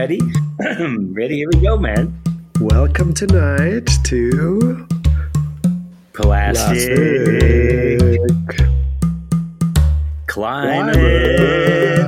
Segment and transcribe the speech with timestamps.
[0.00, 0.18] ready?
[1.12, 2.18] ready, here we go, man.
[2.58, 4.86] Welcome tonight to
[6.14, 8.48] Plastic, Plastic
[10.26, 10.96] Climate.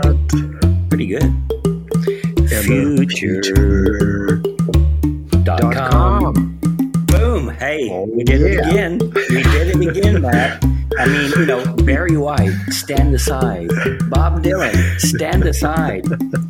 [0.01, 1.35] Climate Pretty good.
[2.63, 4.37] Future.
[5.45, 6.23] Dot dot com.
[6.35, 6.59] com.
[7.09, 7.51] Boom.
[7.51, 8.99] Hey, Oh, we did it oh, again.
[9.29, 10.65] We did it again, Matt.
[11.03, 13.67] I mean, you know, Barry White, stand aside.
[14.09, 16.07] Bob Dylan, stand aside.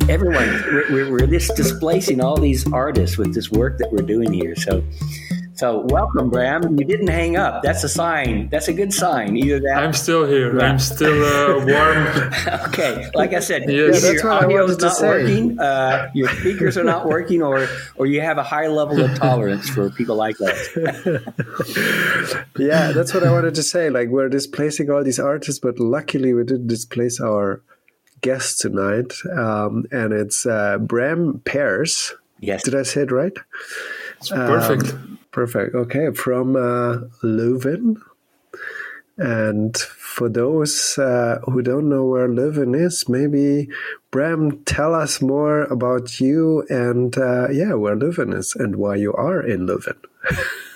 [0.07, 0.47] Everyone,
[0.91, 4.55] we're, we're, just displacing all these artists with this work that we're doing here.
[4.55, 4.83] So,
[5.55, 6.77] so welcome, Bram.
[6.77, 7.63] You didn't hang up.
[7.63, 8.49] That's a sign.
[8.49, 9.37] That's a good sign.
[9.37, 9.83] Either that.
[9.83, 10.57] I'm still here.
[10.57, 10.65] Yeah.
[10.65, 12.33] I'm still uh, warm.
[12.69, 13.95] okay, like I said, Yes.
[14.03, 15.07] Yeah, that's your what audio is not say.
[15.07, 19.15] working, uh, your speakers are not working, or or you have a high level of
[19.17, 21.33] tolerance for people like that.
[22.57, 23.89] Yeah, that's what I wanted to say.
[23.89, 27.61] Like we're displacing all these artists, but luckily we didn't displace our
[28.21, 29.13] guest tonight.
[29.35, 32.13] Um, and it's uh, Bram Peirs.
[32.39, 32.63] Yes.
[32.63, 33.33] Did I say it right?
[34.19, 34.93] It's perfect.
[35.33, 35.73] Perfect.
[35.73, 37.97] Okay, from uh, Leuven.
[39.17, 43.67] And for those uh, who don't know where Leuven is, maybe
[44.11, 49.13] Bram, tell us more about you and uh, yeah, where Leuven is and why you
[49.13, 49.97] are in Leuven.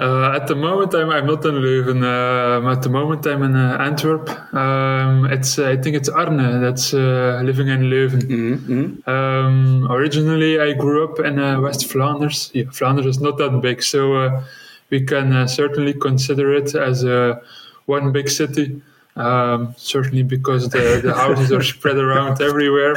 [0.00, 2.02] Uh, at the moment, I'm, I'm not in Leuven.
[2.02, 4.28] Um at the moment, I'm in uh, Antwerp.
[4.52, 8.22] Um, it's I think it's Arne that's uh, living in Leuven.
[8.22, 9.08] Mm-hmm.
[9.08, 12.50] Um, originally, I grew up in uh, West Flanders.
[12.54, 14.42] Yeah, Flanders is not that big, so uh,
[14.90, 17.38] we can uh, certainly consider it as uh,
[17.86, 18.82] one big city.
[19.16, 22.96] Um, certainly because the, the houses are spread around everywhere.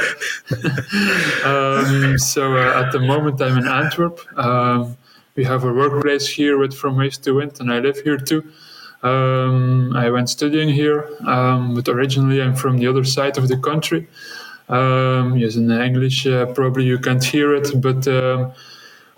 [1.44, 4.18] um, so uh, at the moment, I'm in Antwerp.
[5.38, 8.42] We have a workplace here with From Waste to Wind, and I live here too.
[9.04, 13.56] Um, I went studying here, um, but originally I'm from the other side of the
[13.56, 14.08] country.
[14.68, 18.50] Um, yes, in English, uh, probably you can't hear it, but um,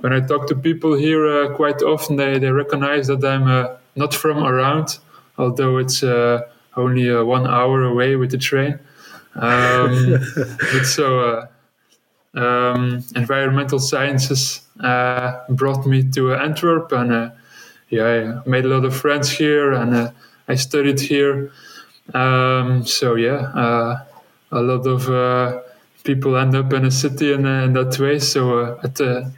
[0.00, 3.76] when I talk to people here, uh, quite often they, they recognize that I'm uh,
[3.96, 4.98] not from around,
[5.38, 6.42] although it's uh,
[6.76, 8.78] only uh, one hour away with the train.
[9.36, 11.46] Um, but so, uh,
[12.34, 17.30] um, environmental sciences uh, brought me to Antwerp, and uh,
[17.88, 20.10] yeah, I made a lot of friends here, and uh,
[20.48, 21.52] I studied here.
[22.14, 24.04] Um, so yeah, uh,
[24.52, 25.60] a lot of uh,
[26.04, 28.18] people end up in a city in, uh, in that way.
[28.18, 29.32] So at the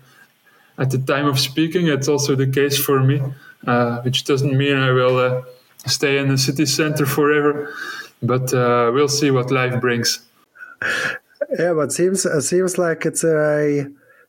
[0.79, 3.19] at the time of speaking, it's also the case for me,
[4.05, 5.45] which doesn't mean I will
[5.87, 7.75] stay in the city center forever,
[8.23, 10.21] but we'll see what life brings.
[11.59, 13.87] Yeah, but seems it seems like it's a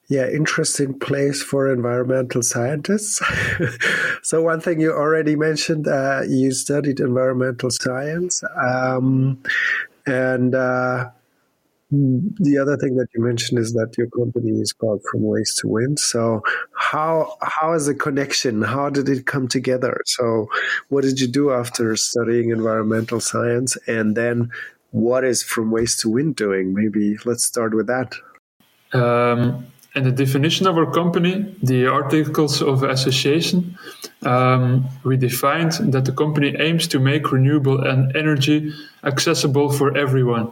[0.10, 3.22] yeah interesting place for environmental scientists.
[4.24, 9.42] so one thing you already mentioned, uh, you studied environmental science, um,
[10.06, 11.10] and uh,
[11.92, 15.68] the other thing that you mentioned is that your company is called From Waste to
[15.68, 16.00] Wind.
[16.00, 16.42] So
[16.76, 18.62] how how is the connection?
[18.64, 20.02] How did it come together?
[20.06, 20.50] So
[20.90, 24.52] what did you do after studying environmental science, and then
[24.94, 26.74] what is From Waste to Wind doing?
[26.74, 28.14] Maybe let's start with that.
[28.94, 29.66] Um,
[29.96, 33.78] and the definition of our company, the articles of association,
[34.22, 38.72] um, we defined that the company aims to make renewable en- energy
[39.04, 40.52] accessible for everyone.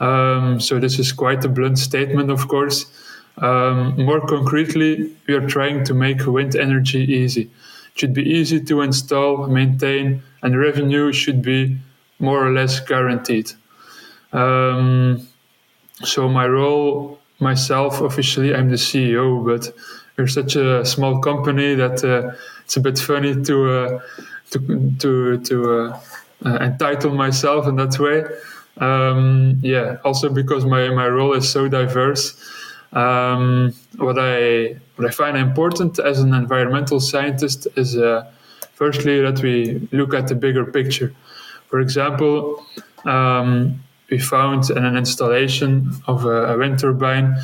[0.00, 2.86] Um, so this is quite a blunt statement, of course.
[3.36, 7.42] Um, more concretely, we are trying to make wind energy easy.
[7.42, 11.78] It should be easy to install, maintain, and revenue should be
[12.20, 13.50] more or less guaranteed.
[14.32, 15.26] Um,
[16.04, 19.74] so my role myself officially i'm the ceo but
[20.16, 24.00] we're such a small company that uh, it's a bit funny to uh,
[24.50, 24.58] to
[24.98, 26.00] to, to uh,
[26.44, 28.24] uh, entitle myself in that way.
[28.76, 32.34] Um, yeah also because my, my role is so diverse.
[32.92, 38.30] Um, what i what i find important as an environmental scientist is uh,
[38.74, 41.14] firstly that we look at the bigger picture
[41.70, 42.64] for example
[43.04, 47.36] um, we found in an installation of a, a wind turbine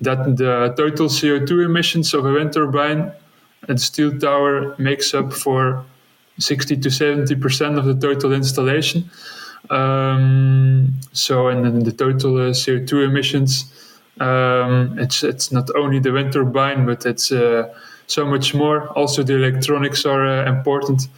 [0.00, 3.12] that the total CO2 emissions of a wind turbine
[3.68, 5.84] and steel tower makes up for
[6.38, 9.10] 60 to 70 percent of the total installation.
[9.68, 13.72] Um, so, and then the total uh, CO2 emissions,
[14.18, 17.72] um, it's it's not only the wind turbine, but it's uh,
[18.06, 18.88] so much more.
[18.98, 21.08] Also, the electronics are uh, important.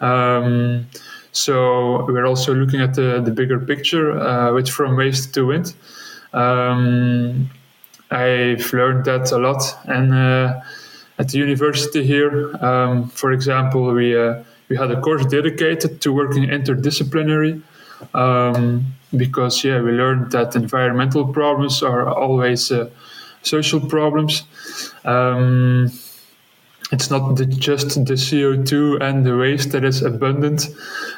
[0.00, 0.86] Um,
[1.32, 5.74] so we're also looking at the, the bigger picture, uh, which from waste to wind.
[6.32, 7.50] Um,
[8.10, 10.60] I've learned that a lot, and uh,
[11.18, 16.12] at the university here, um, for example, we uh, we had a course dedicated to
[16.12, 17.62] working interdisciplinary.
[18.14, 22.88] um, because yeah, we learned that environmental problems are always uh,
[23.42, 24.44] social problems.
[25.04, 25.90] Um,
[26.92, 30.68] it's not the, just the CO2 and the waste that is abundant.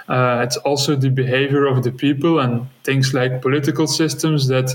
[0.09, 4.71] Uh, it's also the behavior of the people and things like political systems that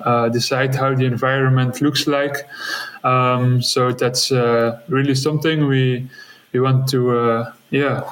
[0.00, 2.46] uh, decide how the environment looks like.
[3.04, 6.08] Um, so that's uh, really something we
[6.52, 8.04] we want to uh, yeah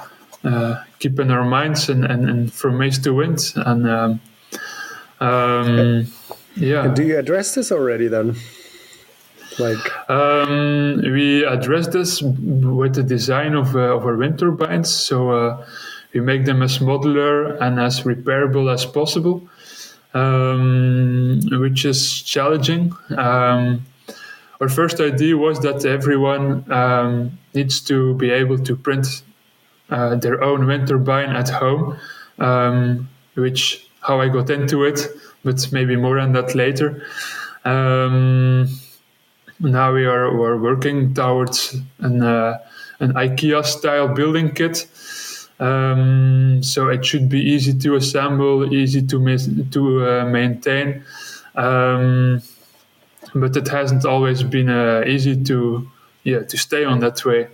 [0.43, 4.20] uh, keep in our minds and, and, and from waste to wind and um,
[5.20, 6.06] um,
[6.56, 6.84] yeah.
[6.84, 8.37] And do you address this already then?
[9.58, 14.90] Like um, we address this with the design of, uh, of our wind turbines.
[14.90, 15.66] So uh,
[16.12, 19.49] we make them as modular and as repairable as possible,
[20.14, 22.93] um, which is challenging.
[23.16, 23.84] Um,
[24.60, 29.22] our first idea was that everyone um, needs to be able to print
[29.90, 31.98] uh, their own wind turbine at home,
[32.38, 35.00] um, which how I got into it,
[35.44, 37.05] but maybe more on that later.
[37.64, 38.69] Um,
[39.62, 42.58] now we are we're working towards an uh,
[43.00, 44.86] an IKEA style building kit.
[45.60, 49.38] Um, so it should be easy to assemble, easy to
[49.70, 51.04] to uh, maintain,
[51.54, 52.42] um,
[53.34, 55.88] but it hasn't always been uh, easy to
[56.24, 57.48] yeah to stay on that way.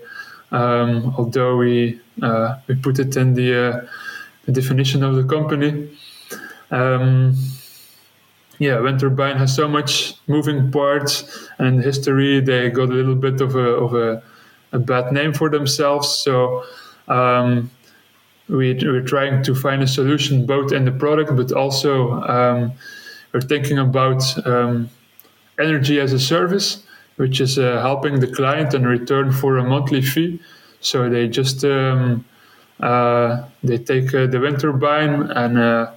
[0.51, 3.87] Um, although we uh, we put it in the, uh,
[4.47, 5.91] the definition of the company.
[8.59, 13.41] Yeah, wind turbine has so much moving parts, and history they got a little bit
[13.41, 14.23] of a of a,
[14.73, 16.09] a bad name for themselves.
[16.09, 16.65] So
[17.07, 17.71] um,
[18.49, 22.73] we, we're trying to find a solution both in the product, but also um,
[23.33, 24.91] we're thinking about um,
[25.59, 26.83] energy as a service,
[27.17, 30.41] which is uh, helping the client in return for a monthly fee.
[30.81, 32.25] So they just um,
[32.81, 35.93] uh, they take uh, the wind turbine and uh,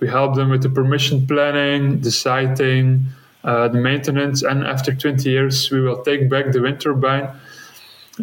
[0.00, 3.04] we help them with the permission planning, the siting,
[3.44, 7.28] uh, the maintenance, and after 20 years, we will take back the wind turbine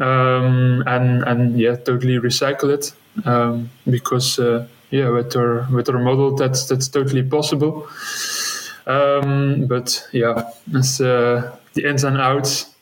[0.02, 2.94] um, and and yeah, totally recycle it
[3.26, 7.88] um, because uh, yeah, with our with our model, that's that's totally possible.
[8.86, 12.74] Um, but yeah, that's uh, the ins and outs.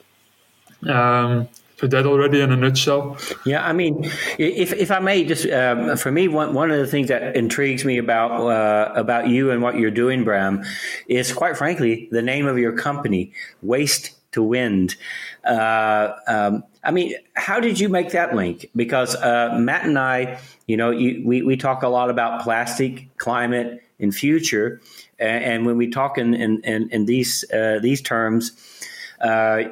[0.88, 3.18] Um, so that already in a nutshell.
[3.46, 4.04] Yeah, I mean,
[4.38, 7.84] if if I may, just um, for me, one one of the things that intrigues
[7.84, 10.64] me about uh, about you and what you're doing, Bram,
[11.08, 14.96] is quite frankly the name of your company, Waste to Wind.
[15.44, 18.70] Uh, um, I mean, how did you make that link?
[18.76, 23.10] Because uh, Matt and I, you know, you, we we talk a lot about plastic,
[23.18, 24.82] climate, and future,
[25.20, 28.52] and, when we talk in in, in, in these uh, these terms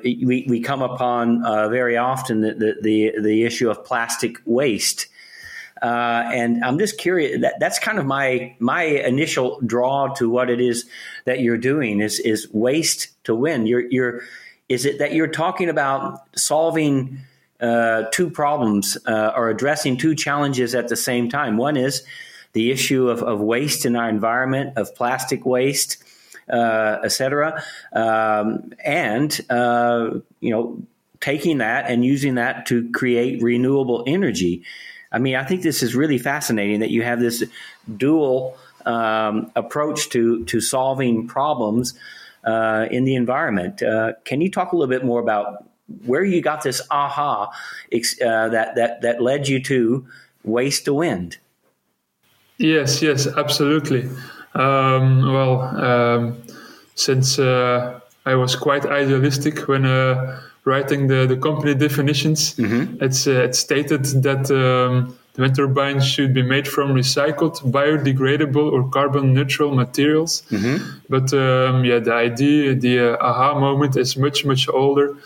[0.04, 5.08] we, we come upon uh, very often the, the, the, issue of plastic waste.
[5.82, 7.42] Uh, and I'm just curious.
[7.42, 10.86] That, that's kind of my my initial draw to what it is
[11.26, 13.68] that you're doing is is waste to wind.
[13.68, 14.22] You're you're
[14.70, 17.20] is it that you're talking about solving
[17.60, 21.58] uh, two problems uh, or addressing two challenges at the same time?
[21.58, 22.04] One is
[22.54, 26.02] the issue of, of waste in our environment, of plastic waste,
[26.50, 27.64] uh, etc.
[27.94, 30.82] Um, and uh, you know,
[31.20, 34.64] taking that and using that to create renewable energy.
[35.12, 37.44] I mean, I think this is really fascinating that you have this
[37.98, 41.94] dual um, approach to to solving problems
[42.44, 43.82] uh, in the environment.
[43.82, 45.70] Uh, can you talk a little bit more about
[46.06, 50.06] where you got this aha uh, that that that led you to
[50.44, 51.38] waste to wind?
[52.58, 54.10] Yes, yes, absolutely.
[54.56, 56.44] Um, well, um,
[56.96, 63.04] since uh, I was quite idealistic when uh, writing the, the company definitions, mm-hmm.
[63.04, 68.72] it's, uh, it's stated that um, the wind turbines should be made from recycled, biodegradable,
[68.72, 70.44] or carbon neutral materials.
[70.52, 71.00] Mm-hmm.
[71.10, 75.18] But um, yeah, the idea, the uh, aha moment is much, much older.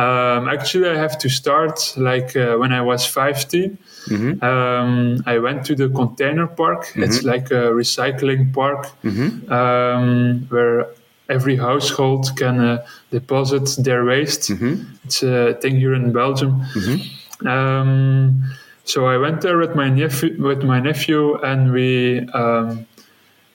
[0.00, 3.76] Um, actually, I have to start like uh, when I was 15.
[4.06, 4.42] Mm-hmm.
[4.42, 6.86] Um, I went to the container park.
[6.86, 7.02] Mm-hmm.
[7.02, 9.52] It's like a recycling park mm-hmm.
[9.52, 10.86] um, where
[11.28, 14.50] every household can uh, deposit their waste.
[14.50, 14.84] Mm-hmm.
[15.04, 16.62] It's a thing here in Belgium.
[16.74, 17.46] Mm-hmm.
[17.46, 18.42] Um,
[18.84, 22.86] so I went there with my nephew, with my nephew, and we um,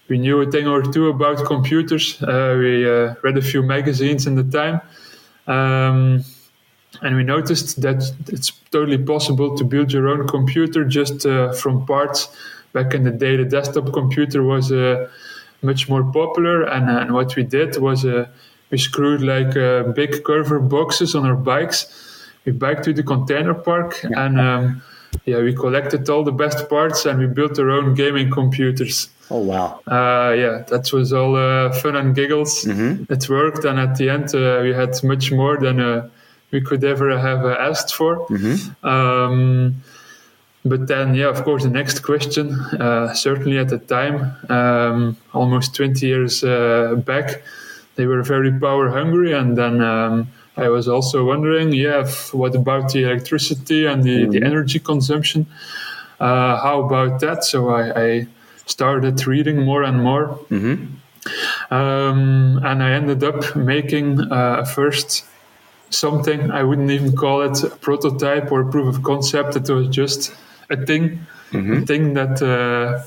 [0.09, 2.21] we knew a thing or two about computers.
[2.21, 4.79] Uh, we uh, read a few magazines in the time.
[5.47, 6.23] Um,
[7.01, 11.85] and we noticed that it's totally possible to build your own computer just uh, from
[11.85, 12.29] parts.
[12.73, 15.09] Back in the day, the desktop computer was uh,
[15.61, 18.27] much more popular, and, and what we did was uh,
[18.69, 21.87] we screwed like uh, big curver boxes on our bikes.
[22.45, 24.25] We biked to the container park, yeah.
[24.25, 24.81] and um,
[25.25, 29.09] yeah, we collected all the best parts and we built our own gaming computers.
[29.31, 29.79] Oh wow!
[29.87, 32.63] Uh, yeah, that was all uh, fun and giggles.
[32.63, 33.11] Mm-hmm.
[33.11, 36.09] It worked, and at the end, uh, we had much more than uh,
[36.55, 38.11] we could ever have uh, asked for.
[38.27, 38.87] Mm-hmm.
[38.93, 39.83] Um,
[40.71, 42.45] but then, yeah, of course, the next question,
[42.85, 44.15] uh, certainly at the time,
[44.49, 47.27] um, almost 20 years uh, back,
[47.97, 49.31] they were very power hungry.
[49.33, 54.17] And then um, I was also wondering, yeah, if, what about the electricity and the,
[54.33, 55.45] the energy consumption?
[56.19, 57.43] Uh, how about that?
[57.43, 58.27] So I, I
[58.65, 60.39] started reading more and more.
[61.69, 65.25] Um, and I ended up making uh, a first
[65.95, 66.51] something.
[66.51, 69.55] I wouldn't even call it a prototype or a proof of concept.
[69.55, 70.33] It was just
[70.69, 73.03] a thing, a thing that uh,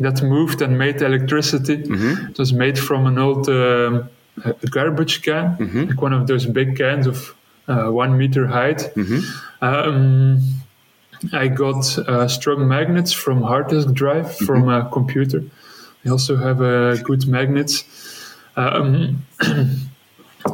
[0.00, 1.82] that moved and made electricity.
[2.30, 4.08] It was made from an old um,
[4.44, 5.56] a garbage can,
[5.88, 7.34] like one of those big cans of
[7.66, 8.92] uh, one meter height.
[9.60, 10.38] Um,
[11.32, 15.42] I got uh, strong magnets from hard disk drive from a computer.
[16.06, 17.84] I also have uh, good magnets.
[18.56, 19.26] Um,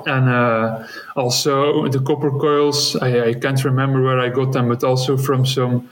[0.06, 0.86] and uh,
[1.16, 5.46] also the copper coils, I, I can't remember where I got them, but also from
[5.46, 5.88] some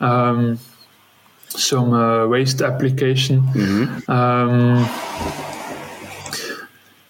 [0.00, 0.58] um,
[1.48, 3.38] some uh, waste application.
[4.08, 4.88] Um,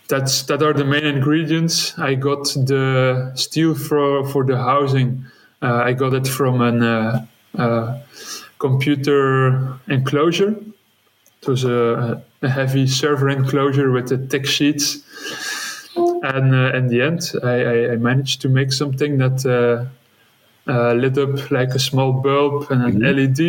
[0.09, 1.99] that's that are the main ingredients.
[1.99, 5.25] I got the steel for for the housing.
[5.63, 7.99] Uh, I got it from an uh, uh,
[8.59, 10.55] computer enclosure.
[11.41, 15.03] It was a, a heavy server enclosure with the thick sheets.
[16.33, 19.85] And uh, in the end, I, I, I managed to make something that uh,
[20.73, 23.41] uh, lit up like a small bulb and an LED.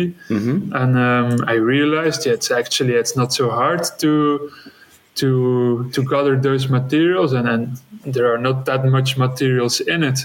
[0.80, 4.50] And um, I realized, yeah, it's actually it's not so hard to
[5.20, 7.80] to to gather those materials, and, and
[8.14, 10.18] there are not that much materials in it.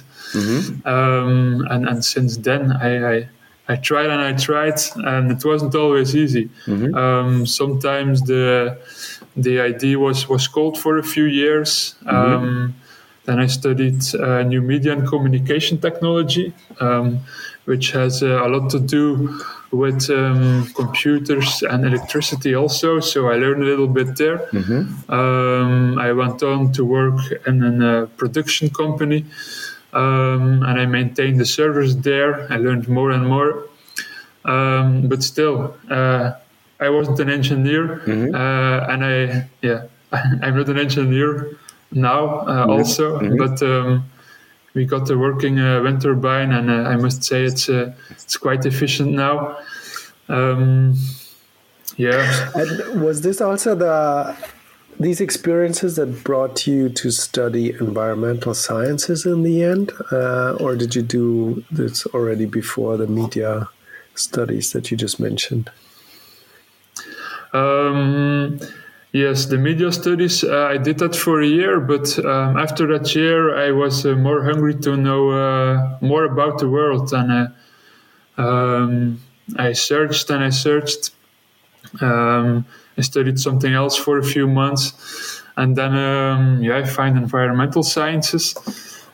[0.86, 3.30] Um, and and since then, I, I
[3.70, 6.50] I tried and I tried, and it wasn't always easy.
[6.94, 8.78] Um, sometimes the
[9.36, 11.96] the idea was was cold for a few years.
[12.06, 12.76] Um,
[13.26, 17.20] then I studied uh, new media and communication technology, um,
[17.66, 19.40] which has uh, a lot to do
[19.72, 23.00] with um, computers and electricity also.
[23.00, 24.50] So I learned a little bit there.
[25.08, 29.26] Um, I went on to work in a production company.
[29.94, 32.52] Um, and I maintained the servers there.
[32.52, 33.68] I learned more and more.
[34.46, 36.32] Um, but still, uh,
[36.82, 38.02] I wasn't an engineer,
[38.34, 41.58] uh, and I yeah, I'm not an engineer
[41.92, 43.20] now uh, also.
[43.38, 44.10] But um,
[44.74, 48.38] we got a working uh, wind turbine, and uh, I must say it's uh, it's
[48.38, 49.58] quite efficient now.
[50.28, 50.96] Um,
[51.98, 54.36] yeah, And was this also the
[55.00, 60.96] these experiences that brought you to study environmental sciences in the end, uh, or did
[60.96, 63.68] you do this already before the media
[64.16, 65.70] studies that you just mentioned?
[67.54, 68.60] Um,
[69.12, 73.14] yes, the media studies, uh, I did that for a year, but um, after that
[73.16, 77.12] year, I was uh, more hungry to know uh, more about the world.
[77.14, 77.50] And
[78.38, 79.22] uh, um,
[79.58, 81.12] I searched and I searched.
[82.00, 82.66] Um,
[82.98, 85.42] I studied something else for a few months.
[85.58, 88.56] And then, um, yeah, I find environmental sciences.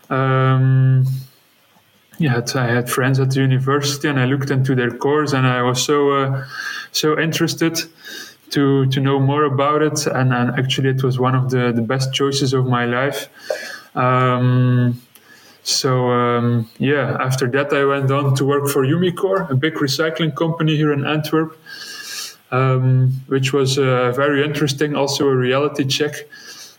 [0.09, 1.05] Um,
[2.19, 5.61] yeah, I had friends at the university, and I looked into their course, and I
[5.61, 6.45] was so uh,
[6.91, 7.77] so interested
[8.51, 10.07] to to know more about it.
[10.07, 13.29] And, and actually, it was one of the the best choices of my life.
[13.95, 15.01] Um,
[15.63, 20.35] so um, yeah, after that, I went on to work for Umicore, a big recycling
[20.35, 21.55] company here in Antwerp,
[22.51, 24.95] um, which was uh, very interesting.
[24.95, 26.15] Also, a reality check.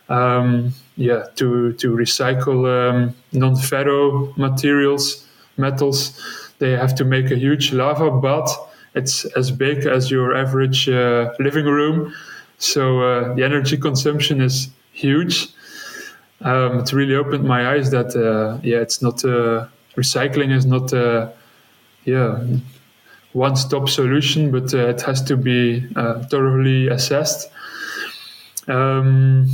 [0.08, 5.27] Um, yeah, to to recycle um, non-ferro materials,
[5.58, 6.18] metals,
[6.58, 8.56] they have to make a huge lava bath.
[8.94, 12.14] It's as big as your average uh, living room,
[12.58, 15.48] so uh, the energy consumption is huge.
[16.40, 20.92] Um, it really opened my eyes that uh, yeah, it's not uh, recycling is not
[20.92, 21.30] uh,
[22.04, 22.44] yeah
[23.32, 25.80] one-stop solution, but uh, it has to be
[26.30, 27.50] thoroughly assessed.
[28.66, 29.48] Um,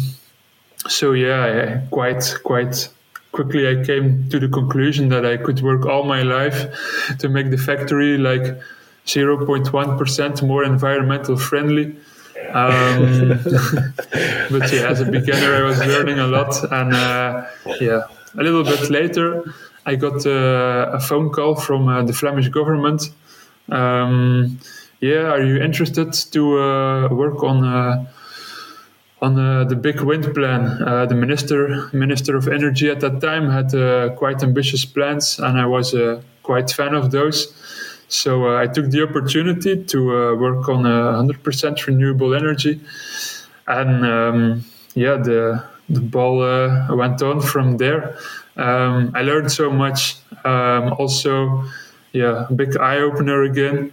[0.89, 2.89] so yeah, quite quite
[3.35, 6.59] quickly I came to the conclusion that I could work all my life
[7.19, 8.47] to make the factory like
[9.07, 11.97] 0.1% more environmental friendly.
[12.53, 13.29] Um,
[14.53, 17.47] but yeah, as a beginner, I was learning a lot, and uh,
[17.81, 18.03] yeah,
[18.39, 19.43] a little bit later,
[19.85, 23.11] I got uh, a phone call from uh, the Flemish government.
[23.69, 24.61] Um,
[25.01, 28.07] yeah, are you interested to uh, work on?
[29.25, 30.83] On uh, the big wind plan.
[30.83, 35.59] Uh, the minister minister of energy at that time had uh, quite ambitious plans, and
[35.59, 37.39] I was uh, quite fan of those.
[38.09, 42.83] So uh, I took the opportunity to uh, work on 100% renewable energy,
[43.67, 44.65] and um,
[44.95, 46.37] yeah, the the ball
[46.95, 48.19] went on from there.
[48.57, 50.17] Um, I learned so much.
[50.45, 51.65] Um, also,
[52.13, 53.91] yeah, big eye opener again.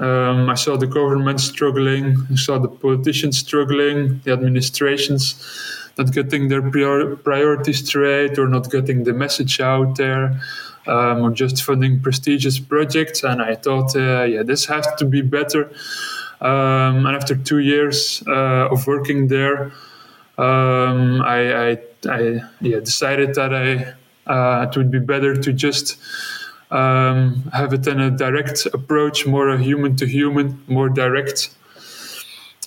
[0.00, 2.16] Um, I saw the government struggling.
[2.30, 4.20] I saw the politicians struggling.
[4.24, 5.22] The administrations
[5.98, 10.40] not getting their prior- priorities straight or not getting the message out there.
[10.86, 15.20] Um, or just funding prestigious projects, and I thought, uh, yeah, this has to be
[15.20, 15.70] better.
[16.40, 19.70] Um, and after two years uh, of working there,
[20.38, 21.78] um, I, I,
[22.08, 23.94] I yeah, decided that I
[24.28, 25.98] uh, it would be better to just
[26.70, 31.50] um, have it in a direct approach, more human to human, more direct.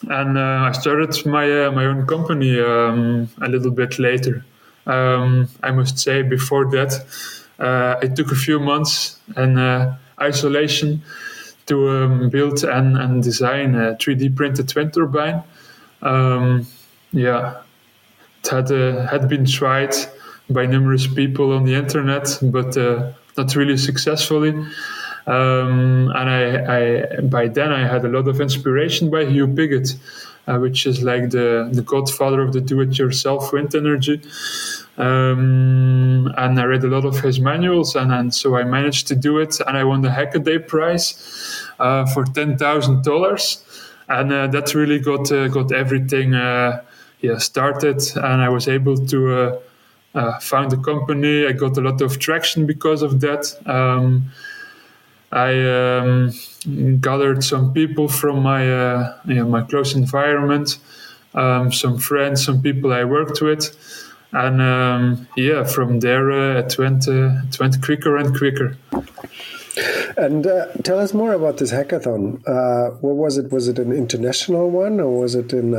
[0.10, 4.43] And uh, I started my uh, my own company um, a little bit later.
[4.88, 7.05] Um, I must say, before that,
[7.60, 11.03] uh, it took a few months and uh, isolation
[11.67, 15.43] to um, build and, and design a 3D printed wind turbine.
[16.01, 16.65] Um,
[17.13, 17.62] yeah,
[18.43, 19.93] it had uh, had been tried
[20.50, 24.51] by numerous people on the internet, but uh, not really successfully.
[25.27, 26.41] Um, and I,
[26.77, 29.95] I, by then I had a lot of inspiration by Hugh Piggott,
[30.47, 34.21] uh, which is like the, the godfather of the do-it-yourself wind energy.
[34.97, 39.15] Um, and I read a lot of his manuals, and, and so I managed to
[39.15, 43.63] do it, and I won the Hackaday prize uh, for ten thousand dollars,
[44.07, 46.81] and uh, that really got uh, got everything uh,
[47.21, 49.59] yeah started, and I was able to
[50.15, 51.46] uh, uh, found a company.
[51.46, 53.56] I got a lot of traction because of that.
[53.65, 54.32] Um,
[55.32, 55.51] I
[55.98, 56.32] um,
[57.00, 60.77] gathered some people from my uh, you know, my close environment,
[61.34, 63.74] um, some friends, some people I worked with,
[64.34, 68.75] and um, yeah, from there uh, it went uh, it went quicker and quicker.
[70.18, 72.46] And uh, tell us more about this hackathon.
[72.46, 73.53] Uh, what was it?
[73.53, 75.74] Was it an international one, or was it in,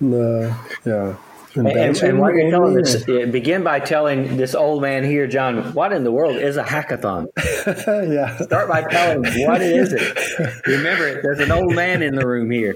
[0.00, 1.16] in yeah?
[1.54, 5.74] And, and, and while you're telling this, begin by telling this old man here, John,
[5.74, 7.26] what in the world is a hackathon?
[8.10, 8.38] yeah.
[8.38, 10.16] Start by telling him what is it.
[10.66, 12.74] Remember, there's an old man in the room here.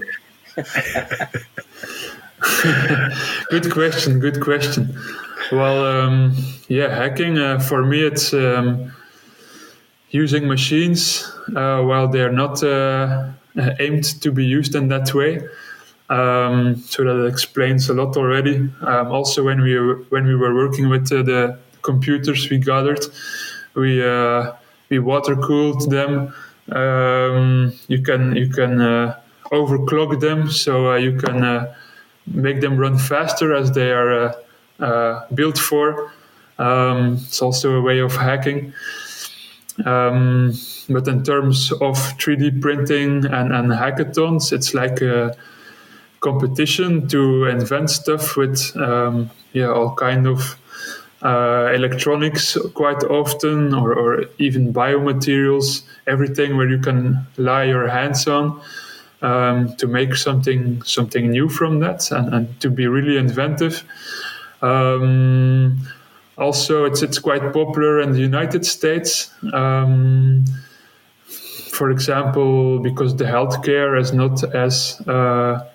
[3.49, 4.19] good question.
[4.19, 4.95] Good question.
[5.51, 6.35] Well, um,
[6.67, 8.91] yeah, hacking uh, for me it's um,
[10.11, 13.29] using machines uh, while they're not uh,
[13.79, 15.41] aimed to be used in that way.
[16.09, 18.69] Um, so that explains a lot already.
[18.81, 19.75] Um, also, when we
[20.09, 23.05] when we were working with uh, the computers we gathered,
[23.73, 24.53] we uh,
[24.89, 26.33] we water cooled them.
[26.71, 29.19] Um, you can you can uh,
[29.51, 31.73] overclock them, so uh, you can uh,
[32.25, 34.35] make them run faster as they are
[34.79, 36.11] uh, built for.
[36.57, 38.73] Um, it's also a way of hacking.
[39.85, 40.53] Um,
[40.89, 45.35] but in terms of 3D printing and, and hackathons, it's like a
[46.19, 50.57] competition to invent stuff with um, yeah all kind of
[51.23, 58.27] uh, electronics quite often or, or, even biomaterials everything where you can lie your hands
[58.27, 58.61] on
[59.23, 63.83] um, to make something something new from that and, and to be really inventive.
[64.61, 65.87] Um,
[66.37, 70.45] also it's it's quite popular in the United States um,
[71.71, 75.65] for example because the healthcare is not as uh,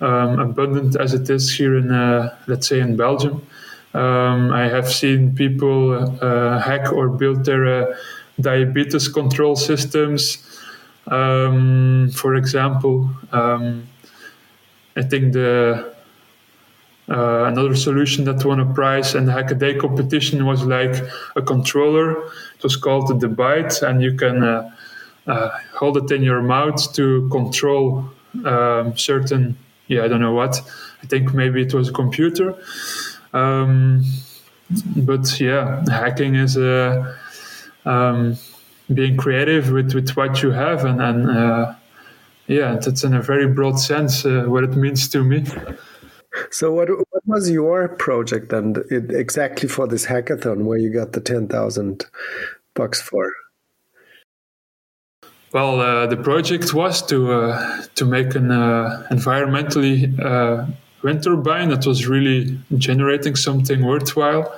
[0.00, 3.46] um, abundant as it is here in, uh, let's say, in Belgium.
[3.92, 7.96] Um, I have seen people uh, hack or build their uh,
[8.40, 10.46] diabetes control systems.
[11.08, 13.88] Um, for example, um,
[14.96, 15.94] I think the
[17.08, 20.94] uh, another solution that won a prize in the Hackaday competition was like
[21.34, 22.12] a controller.
[22.56, 24.70] It was called the Bite, and you can uh,
[25.74, 28.04] hold it in your mouth to control
[28.44, 29.56] um, certain
[29.90, 30.62] yeah, I don't know what.
[31.02, 32.54] I think maybe it was a computer.
[33.32, 34.04] Um,
[34.96, 37.16] but yeah, hacking is uh,
[37.84, 38.36] um,
[38.94, 41.74] being creative with, with what you have, and, and uh,
[42.46, 45.44] yeah, that's in a very broad sense uh, what it means to me.
[46.52, 51.12] So, what, what was your project then, it, exactly for this hackathon where you got
[51.12, 52.06] the ten thousand
[52.74, 53.32] bucks for?
[55.52, 60.66] Well, uh, the project was to uh, to make an uh, environmentally uh,
[61.02, 64.54] wind turbine that was really generating something worthwhile.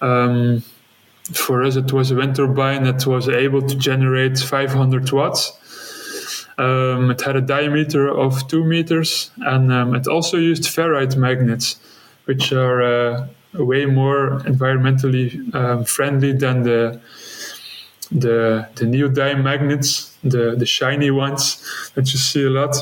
[0.00, 0.64] Um,
[1.32, 5.52] for us, it was a wind turbine that was able to generate 500 watts.
[6.58, 11.76] Um, it had a diameter of two meters, and um, it also used ferrite magnets,
[12.24, 17.00] which are uh, way more environmentally um, friendly than the
[18.10, 22.76] the the neodyme magnets, the the shiny ones that you see a lot.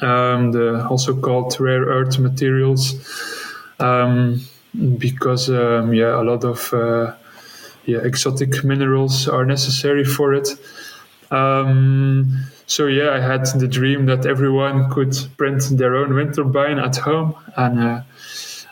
[0.00, 2.94] Um, the also called rare earth materials,
[3.80, 4.40] um,
[4.98, 7.14] because um, yeah, a lot of uh,
[7.84, 10.48] yeah exotic minerals are necessary for it.
[11.30, 16.78] Um, so yeah, I had the dream that everyone could print their own wind turbine
[16.78, 18.02] at home, and uh,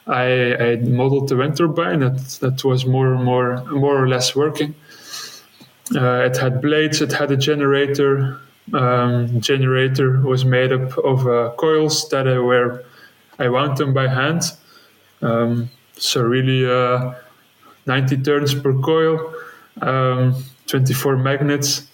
[0.07, 4.35] I, I, modeled the wind turbine that that was more and more more or less
[4.37, 4.75] working.
[5.95, 8.41] Uh, it had blades, it had a generator.
[8.73, 12.85] Um, generator was made up of uh, coils that I were
[13.41, 14.43] I wound them by hand.
[15.23, 17.15] Um, so really, uh,
[17.87, 19.35] 90 turns per coil,
[19.81, 21.89] um, 24 magnets.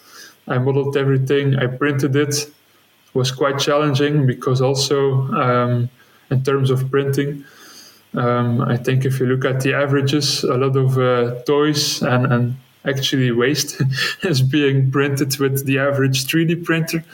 [0.49, 1.57] I modeled everything.
[1.57, 2.35] I printed it.
[2.35, 2.51] it
[3.15, 5.89] was quite challenging because also um,
[6.31, 7.45] in terms of printing,
[8.15, 12.27] um, I think if you look at the averages, a lot of uh, toys and,
[12.27, 12.57] and
[12.87, 13.81] actually waste
[14.23, 17.05] is being printed with the average 3D printer.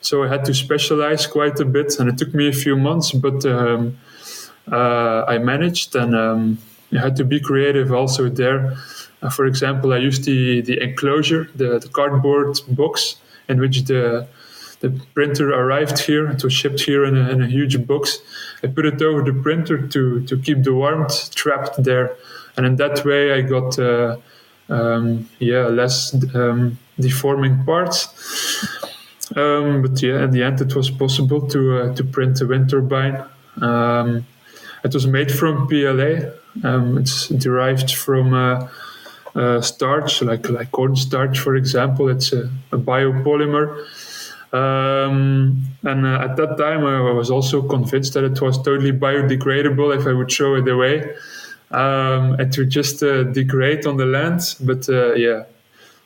[0.00, 3.12] So I had to specialize quite a bit, and it took me a few months,
[3.12, 3.98] but um,
[4.70, 6.58] uh, I managed, and um,
[6.92, 8.76] I had to be creative also there.
[9.22, 13.16] Uh, for example, I used the the enclosure, the, the cardboard box
[13.48, 14.28] in which the
[14.80, 16.30] the printer arrived here.
[16.30, 18.18] It was shipped here in a, in a, huge box.
[18.62, 22.16] I put it over the printer to to keep the warmth trapped there,
[22.56, 24.16] and in that way I got uh,
[24.68, 28.08] um, yeah less um, deforming parts.
[29.34, 32.70] Um, but yeah, in the end, it was possible to uh, to print a wind
[32.70, 33.24] turbine.
[33.60, 34.26] Um,
[34.84, 36.30] it was made from PLA.
[36.62, 38.68] Um, it's derived from uh,
[39.34, 42.08] uh, starch, like like cornstarch, for example.
[42.08, 43.84] It's a, a biopolymer.
[44.52, 49.98] Um, and uh, at that time, I was also convinced that it was totally biodegradable
[49.98, 51.14] if I would throw it away.
[51.70, 54.56] Um, it would just uh, degrade on the land.
[54.60, 55.44] But uh, yeah,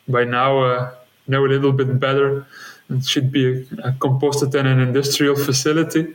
[0.08, 0.90] by now, uh,
[1.26, 2.46] know a little bit better.
[2.90, 3.64] It should be
[4.00, 6.14] composted in an industrial facility.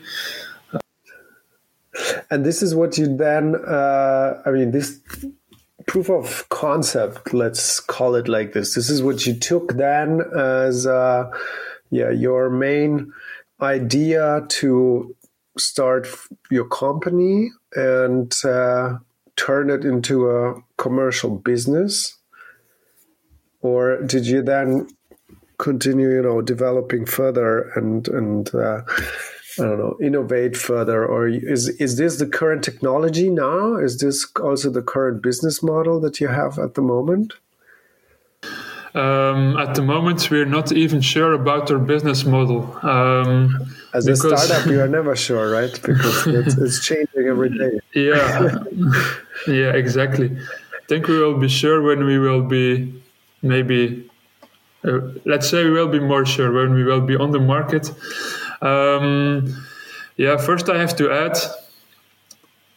[2.29, 4.99] And this is what you then, uh, I mean, this
[5.87, 8.75] proof of concept, let's call it like this.
[8.75, 11.31] This is what you took then as, uh,
[11.91, 13.13] yeah, your main
[13.61, 15.15] idea to
[15.57, 16.07] start
[16.51, 18.97] your company and uh,
[19.35, 22.17] turn it into a commercial business?
[23.61, 24.87] Or did you then
[25.57, 28.81] continue, you know, developing further and and uh,
[29.59, 31.05] I don't know, innovate further?
[31.05, 33.77] Or is is this the current technology now?
[33.77, 37.33] Is this also the current business model that you have at the moment?
[38.95, 42.79] Um, at the moment, we're not even sure about our business model.
[42.81, 45.73] Um, As a startup, you are never sure, right?
[45.83, 47.79] Because it's, it's changing every day.
[47.93, 48.63] Yeah,
[49.47, 50.29] yeah, exactly.
[50.35, 52.93] I think we will be sure when we will be
[53.41, 54.09] maybe.
[54.83, 57.91] Uh, let's say we will be more sure when we will be on the market.
[58.61, 59.65] Um,
[60.17, 61.37] yeah, first I have to add.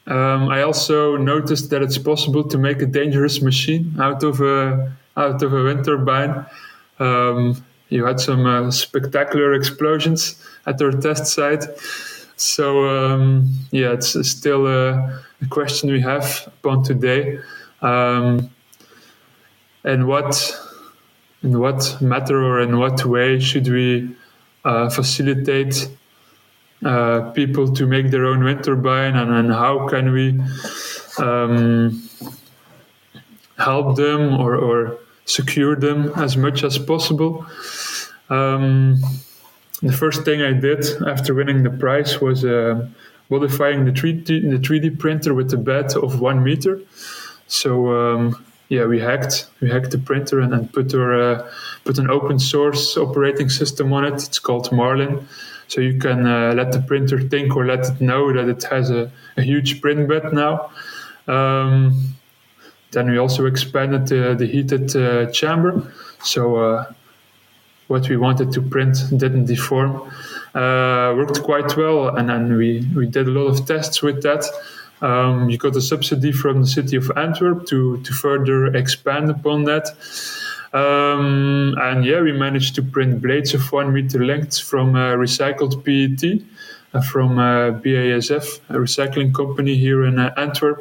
[0.07, 4.97] Um, I also noticed that it's possible to make a dangerous machine out of a
[5.17, 6.47] out of a wind turbine.
[6.99, 11.65] Um, you had some uh, spectacular explosions at our test site.
[12.38, 17.40] So um, yeah, it's still a, a, question we have upon today.
[17.83, 18.51] Um,
[19.83, 20.57] and what,
[21.42, 24.14] in what matter or in what way should we
[24.64, 25.88] uh, facilitate
[26.85, 30.40] uh, people to make their own wind turbine, and, and how can we
[31.18, 32.09] um,
[33.59, 37.44] help them or, or secure them as much as possible.
[38.31, 39.03] Um,
[39.83, 42.88] the first thing I did after winning the prize was uh,
[43.31, 46.81] modifying the 3D, the 3D printer with a bed of one meter.
[47.47, 51.53] So um, yeah, we hacked we hacked the printer and, and put our uh,
[51.85, 54.14] put an open source operating system on it.
[54.14, 55.27] It's called Marlin.
[55.69, 58.91] So you can uh, let the printer think or let it know that it has
[58.91, 60.71] a, a huge print bed now.
[61.27, 62.14] Um,
[62.91, 65.93] then we also expanded the, heated uh, chamber.
[66.23, 66.93] So uh,
[67.88, 70.11] what we wanted to print didn't deform.
[70.55, 74.44] Uh, worked quite well, and then we, we did a lot of tests with that.
[75.01, 79.64] Um, you got a subsidy from the city of Antwerp to, to further expand upon
[79.64, 79.88] that.
[80.72, 85.83] Um, and yeah, we managed to print blades of one meter length from uh, recycled
[85.85, 86.42] PET
[86.92, 90.81] uh, from uh, BASF, a recycling company here in uh, Antwerp.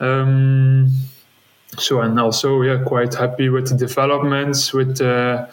[0.00, 0.90] Um,
[1.78, 5.46] so and also yeah, quite happy with the developments, with uh,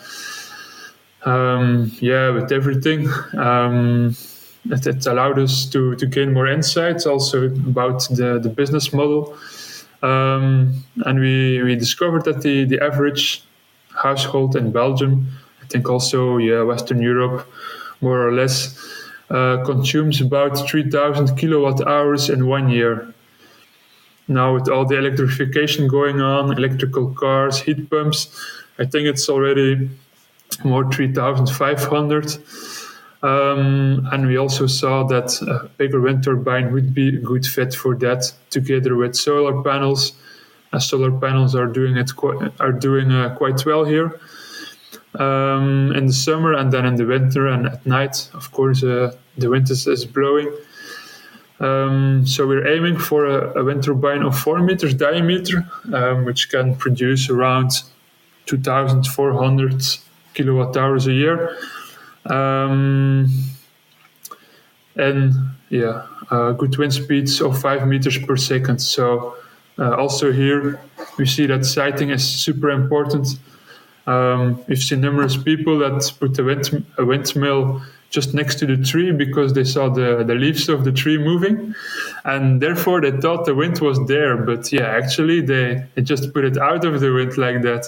[1.25, 3.10] um, yeah, with everything.
[3.38, 4.15] Um,
[4.69, 9.38] it, it, allowed us to, to gain more insights also about the, the business model.
[10.01, 13.43] Um, and we, we discovered that the, the average
[13.89, 15.27] household in Belgium,
[15.62, 17.47] I think also yeah, Western Europe,
[18.01, 18.77] more or less,
[19.29, 23.13] uh, consumes about 3,000 kilowatt hours in one year.
[24.27, 28.29] Now, with all the electrification going on, electrical cars, heat pumps,
[28.77, 29.89] I think it's already
[30.63, 32.37] more 3,500.
[33.21, 37.73] Um, and we also saw that a bigger wind turbine would be a good fit
[37.73, 40.13] for that, together with solar panels.
[40.71, 44.19] As solar panels are doing it quite, are doing uh, quite well here
[45.15, 49.15] um, in the summer, and then in the winter and at night, of course, uh,
[49.37, 50.51] the wind is, is blowing.
[51.59, 56.49] Um, so we're aiming for a, a, wind turbine of four meters diameter, um, which
[56.49, 57.71] can produce around
[58.45, 59.83] 2,400
[60.39, 61.58] kilowatt hours a year.
[62.25, 63.28] Um,
[64.95, 65.34] and
[65.69, 68.80] yeah, uh, good wind speeds of five meters per second.
[68.80, 69.36] So
[69.78, 70.80] uh, also here
[71.17, 73.28] we see that siting is super important.
[74.08, 78.78] Um, we've seen numerous people that put a, wind, a windmill just next to the
[78.78, 81.75] tree because they saw the, the leaves of the tree moving
[82.23, 86.43] and therefore they thought the wind was there but yeah actually they, they just put
[86.43, 87.86] it out of the wind like that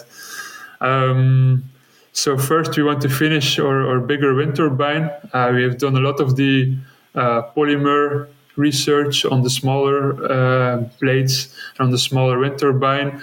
[0.79, 1.63] um,
[2.13, 5.09] so first, we want to finish our, our bigger wind turbine.
[5.33, 6.75] Uh, we have done a lot of the
[7.15, 13.21] uh, polymer research on the smaller uh, blades and on the smaller wind turbine.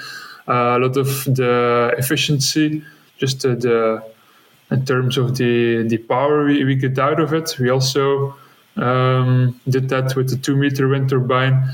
[0.49, 2.83] Uh, a lot of the efficiency,
[3.19, 4.03] just the
[4.71, 7.57] in terms of the the power we, we get out of it.
[7.59, 8.35] We also
[8.77, 11.71] um, did that with the two meter wind turbine,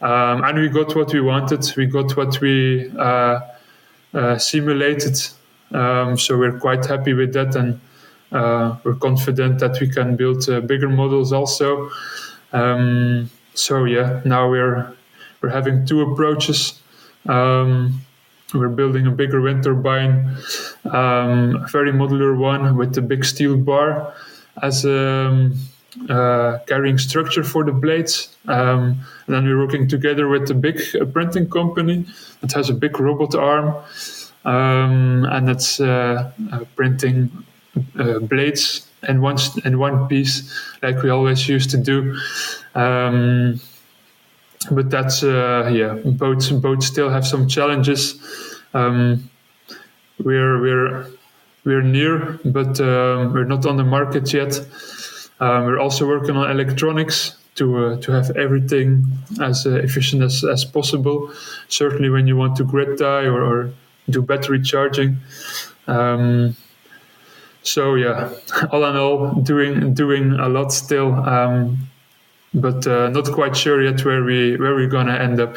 [0.00, 1.64] um, and we got what we wanted.
[1.76, 3.40] We got what we uh,
[4.14, 5.18] uh, simulated
[5.72, 7.80] um, so we're quite happy with that, and
[8.32, 11.90] uh, we're confident that we can build uh, bigger models also.
[12.52, 14.94] Um, so yeah, now we're
[15.40, 16.80] we're having two approaches.
[17.26, 18.00] Um,
[18.52, 20.36] we're building a bigger wind turbine,
[20.84, 24.14] um, a very modular one with a big steel bar
[24.62, 25.54] as a um,
[26.08, 28.36] uh, carrying structure for the blades.
[28.46, 30.80] Um, and then we're working together with a big
[31.12, 32.06] printing company
[32.40, 33.74] that has a big robot arm
[34.44, 37.30] um, and it's uh, uh, printing
[37.98, 40.52] uh, blades in one in one piece,
[40.82, 42.16] like we always used to do.
[42.74, 43.60] Um,
[44.70, 48.20] but that's yeah, boats boats still have some challenges.
[48.72, 49.28] Um,
[50.22, 51.06] we're we're
[51.64, 54.60] we're near, but um, we're not on the market yet.
[55.40, 59.04] Um, we're also working on electronics to uh, to have everything
[59.40, 61.32] as uh, efficient as, as possible.
[61.68, 63.72] Certainly, when you want to grid tie or, or
[64.08, 65.18] do battery charging.
[65.86, 66.56] Um,
[67.62, 68.32] so yeah,
[68.70, 71.88] all in all, doing doing a lot still, um,
[72.52, 75.56] but uh, not quite sure yet where we where we're gonna end up.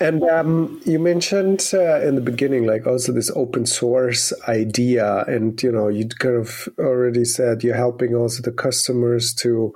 [0.00, 5.62] And um, you mentioned uh, in the beginning, like also this open source idea, and
[5.62, 9.74] you know, you kind of already said you're helping also the customers to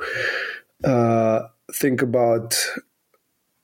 [0.82, 2.56] uh, think about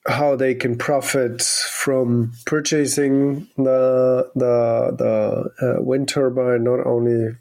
[0.06, 7.36] how they can profit from purchasing the the the uh, wind turbine not only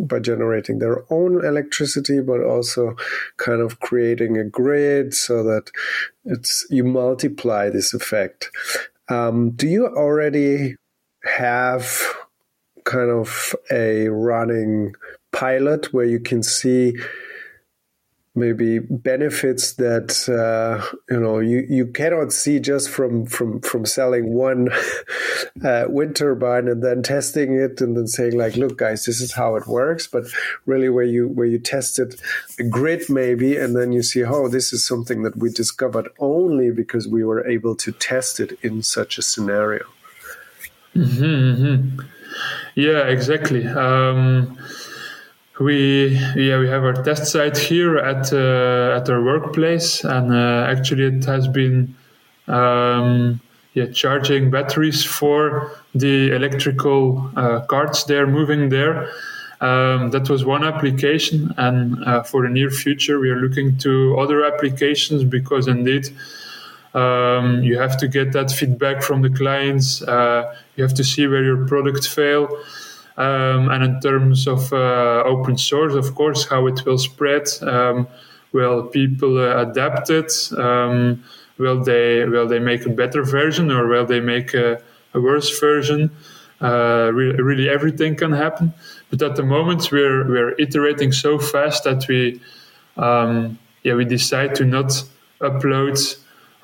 [0.00, 2.96] by generating their own electricity but also
[3.36, 5.70] kind of creating a grid so that
[6.24, 8.50] it's you multiply this effect.
[9.08, 10.76] Um, do you already
[11.24, 12.00] have
[12.84, 14.94] kind of a running
[15.32, 16.96] pilot where you can see
[18.40, 24.32] maybe benefits that uh, you know you, you cannot see just from from from selling
[24.32, 24.70] one
[25.64, 29.34] uh, wind turbine and then testing it and then saying like look guys this is
[29.34, 30.06] how it works.
[30.06, 30.24] But
[30.66, 32.20] really where you where you tested
[32.58, 36.70] a grid maybe and then you see oh this is something that we discovered only
[36.70, 39.84] because we were able to test it in such a scenario.
[40.96, 42.00] Mm-hmm, mm-hmm.
[42.74, 43.66] yeah exactly.
[43.66, 44.58] Um,
[45.60, 50.66] we yeah we have our test site here at uh, at our workplace, and uh,
[50.68, 51.94] actually it has been
[52.48, 53.40] um,
[53.74, 59.10] yeah charging batteries for the electrical uh, carts they're moving there.
[59.60, 64.18] Um, that was one application, and uh, for the near future, we are looking to
[64.18, 66.08] other applications because indeed.
[66.92, 70.02] Um, you have to get that feedback from the clients.
[70.02, 72.48] Uh, you have to see where your product fail.
[73.16, 77.48] Um, and in terms of uh, open source, of course, how it will spread.
[77.60, 78.06] Um,
[78.52, 80.32] will people uh, adapt it?
[80.56, 81.22] Um,
[81.58, 84.80] will they will they make a better version or will they make a,
[85.14, 86.10] a worse version?
[86.60, 88.72] Uh, really, really, everything can happen.
[89.10, 92.40] But at the moment, we're we're iterating so fast that we
[92.96, 95.04] um, yeah we decide to not
[95.40, 95.98] upload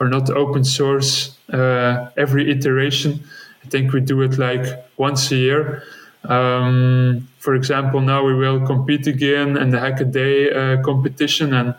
[0.01, 3.21] or not open source uh, every iteration.
[3.65, 5.83] I think we do it like once a year.
[6.29, 11.75] Um, for example, now we will compete again in the Hackaday uh, competition, and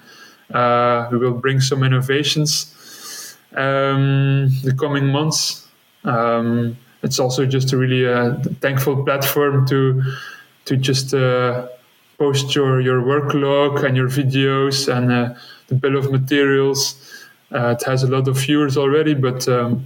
[0.53, 2.73] uh, we will bring some innovations
[3.55, 5.67] um, the coming months.
[6.03, 10.01] Um, it's also just a really uh, thankful platform to
[10.65, 11.67] to just uh,
[12.17, 15.33] post your your work log and your videos and uh,
[15.67, 16.95] the bill of materials.
[17.53, 19.85] Uh, it has a lot of viewers already, but um,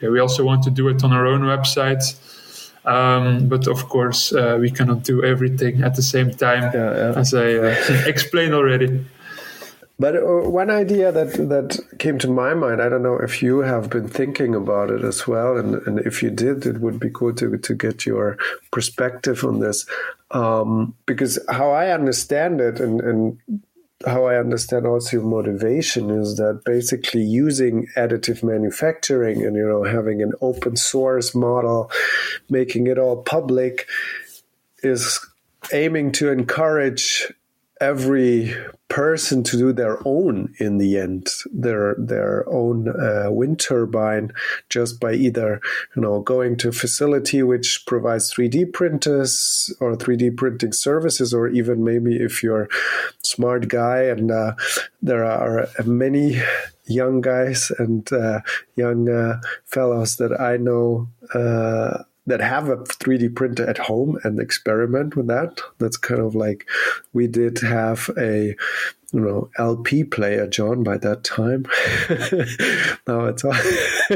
[0.00, 2.04] yeah, we also want to do it on our own website.
[2.84, 7.18] Um, but of course, uh, we cannot do everything at the same time, yeah, yeah.
[7.18, 9.04] as I uh, explained already.
[9.98, 13.60] But uh, one idea that that came to my mind, I don't know if you
[13.60, 17.10] have been thinking about it as well, and, and if you did, it would be
[17.10, 18.36] cool to to get your
[18.72, 19.86] perspective on this,
[20.32, 23.38] um, because how I understand it, and and
[24.06, 29.84] how I understand also your motivation is that basically using additive manufacturing and you know
[29.84, 31.90] having an open source model,
[32.48, 33.86] making it all public,
[34.82, 35.20] is
[35.72, 37.32] aiming to encourage
[37.82, 38.54] every
[38.88, 44.30] person to do their own in the end their their own uh, wind turbine
[44.68, 45.60] just by either
[45.96, 51.48] you know going to a facility which provides 3D printers or 3D printing services or
[51.48, 52.68] even maybe if you're
[53.22, 54.52] smart guy and uh,
[55.00, 56.40] there are many
[56.84, 58.40] young guys and uh,
[58.76, 64.38] young uh, fellows that I know uh, that have a 3D printer at home and
[64.38, 65.60] experiment with that.
[65.78, 66.68] That's kind of like
[67.12, 68.54] we did have a
[69.12, 71.66] you know LP player, John, by that time.
[73.06, 73.52] now it's all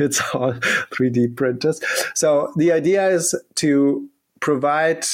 [0.00, 1.80] it's all 3D printers.
[2.14, 4.08] So the idea is to
[4.40, 5.06] provide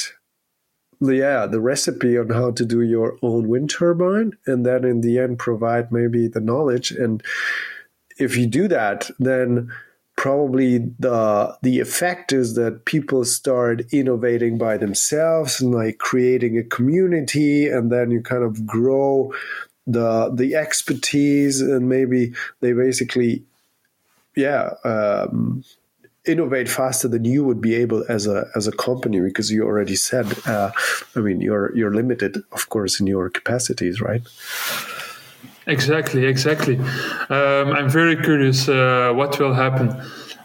[0.99, 5.19] yeah the recipe on how to do your own wind turbine, and then in the
[5.19, 6.91] end provide maybe the knowledge.
[6.91, 7.23] And
[8.17, 9.71] if you do that, then
[10.21, 16.63] probably the the effect is that people start innovating by themselves and like creating a
[16.63, 19.33] community and then you kind of grow
[19.87, 23.43] the the expertise and maybe they basically
[24.35, 25.63] yeah um,
[26.27, 29.95] innovate faster than you would be able as a as a company because you already
[29.95, 30.69] said uh,
[31.15, 34.21] I mean you're you're limited of course in your capacities right
[35.71, 36.77] Exactly, exactly.
[37.29, 39.89] Um, I'm very curious uh, what will happen.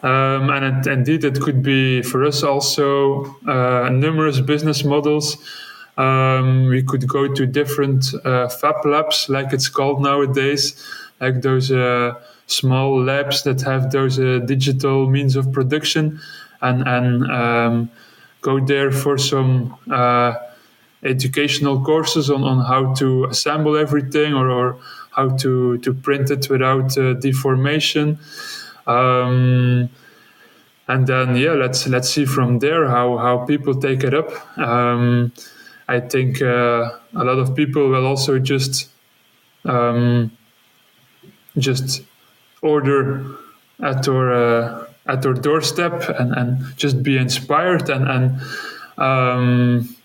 [0.03, 5.37] Um, and it, indeed, it could be for us also uh, numerous business models.
[5.97, 10.65] Um, we could go to different uh, fab labs, like it's called nowadays,
[11.21, 12.15] like those uh,
[12.47, 16.21] small labs that have those uh, digital means of production,
[16.61, 17.91] and and um,
[18.43, 20.35] go there for some uh,
[21.03, 24.79] educational courses on, on how to assemble everything or, or
[25.16, 28.18] how to, to print it without uh, deformation.
[28.87, 29.90] Um,
[30.88, 34.31] and then yeah, let's let's see from there how, how people take it up.
[34.59, 35.33] Um,
[35.88, 38.88] I think uh, a lot of people will also just
[39.64, 40.31] um,
[41.59, 42.02] just
[42.62, 43.24] order
[43.83, 48.40] at our uh, at our doorstep and, and just be inspired and and
[48.98, 49.95] um,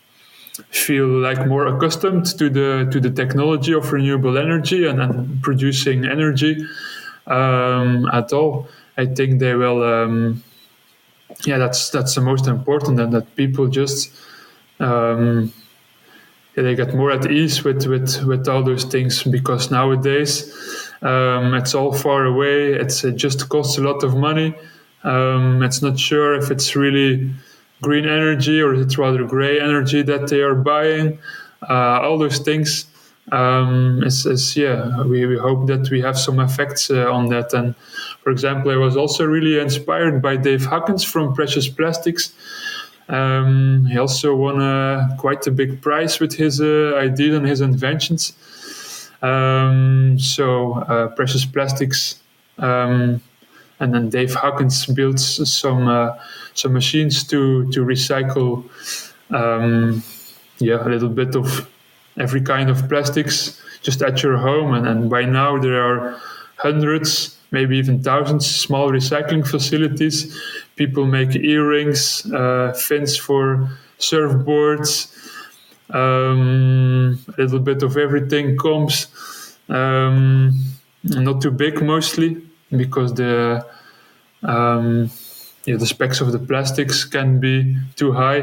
[0.69, 6.05] feel like more accustomed to the to the technology of renewable energy and, and producing
[6.05, 6.65] energy
[7.27, 8.67] um, at all.
[8.97, 9.83] I think they will.
[9.83, 10.43] Um,
[11.45, 14.11] yeah, that's that's the most important, and that people just
[14.79, 15.53] um,
[16.55, 20.51] yeah, they get more at ease with with with all those things because nowadays
[21.01, 22.73] um, it's all far away.
[22.73, 24.53] It's it just costs a lot of money.
[25.03, 27.31] Um, it's not sure if it's really
[27.81, 31.19] green energy or it's rather gray energy that they are buying.
[31.69, 32.85] Uh, all those things.
[33.31, 37.53] Um, is, is, yeah, we, we hope that we have some effects uh, on that.
[37.53, 37.75] And
[38.23, 42.33] for example, I was also really inspired by Dave Hakkens from Precious Plastics.
[43.07, 47.61] Um, he also won a, quite a big prize with his uh, ideas and his
[47.61, 48.33] inventions.
[49.21, 52.19] Um, so, uh, Precious Plastics,
[52.57, 53.21] um,
[53.79, 55.87] and then Dave Hakkens builds some
[56.53, 58.63] some machines to to recycle
[59.31, 60.03] um,
[60.59, 61.67] yeah a little bit of
[62.17, 64.73] every kind of plastics just at your home.
[64.73, 66.19] And, and by now there are
[66.57, 70.39] hundreds maybe even thousands small recycling facilities.
[70.77, 75.13] People make earrings uh, fins for surfboards
[75.89, 79.07] um, a little bit of everything comes
[79.67, 80.53] um,
[81.03, 82.41] not too big mostly
[82.71, 83.65] because the
[84.43, 85.09] um,
[85.65, 88.41] yeah, the specs of the plastics can be too high.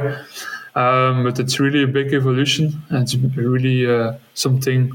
[0.74, 2.82] Um, but it's really a big evolution.
[2.90, 4.92] And it's really uh, something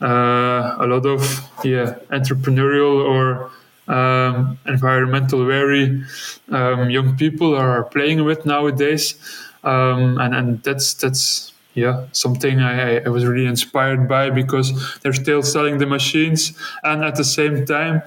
[0.00, 1.20] uh, a lot of
[1.62, 3.50] yeah entrepreneurial or
[3.92, 6.02] um, environmental wary
[6.50, 9.14] um, young people are playing with nowadays.
[9.62, 15.12] Um, and and that's that's yeah something I, I was really inspired by because they're
[15.12, 16.52] still selling the machines
[16.82, 18.02] and at the same time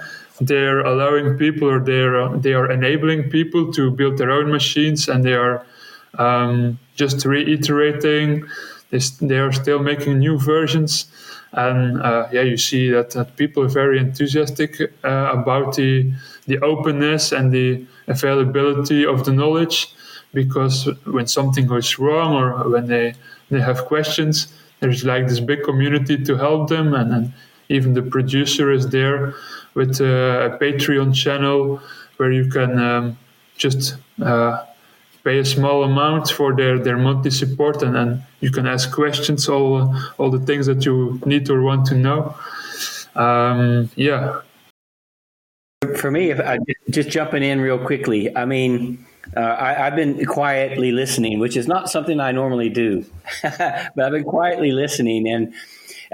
[0.48, 5.24] they're allowing people or they're they are enabling people to build their own machines and
[5.24, 5.66] they are
[6.18, 8.46] um, just reiterating
[8.94, 11.08] they, they are still making new versions.
[11.54, 16.12] And uh, yeah you see that, that people are very enthusiastic uh, about the
[16.48, 19.94] the openness and the availability of the knowledge
[20.34, 23.14] because when something goes wrong or when they
[23.52, 27.34] they have questions there's like this big community to help them and, and
[27.70, 29.36] even the producer is there
[29.74, 31.82] with a Patreon channel
[32.18, 33.18] where you can um,
[33.58, 34.64] just uh,
[35.24, 39.48] pay a small amount for their, their monthly support and then you can ask questions
[39.48, 42.36] all all the things that you need or want to know.
[43.16, 44.42] Um, yeah.
[45.98, 46.60] For me if I,
[46.90, 49.06] just jumping in real quickly i mean
[49.36, 53.06] uh, I, have been quietly listening which is not something i normally do
[53.44, 55.54] but i've been quietly listening and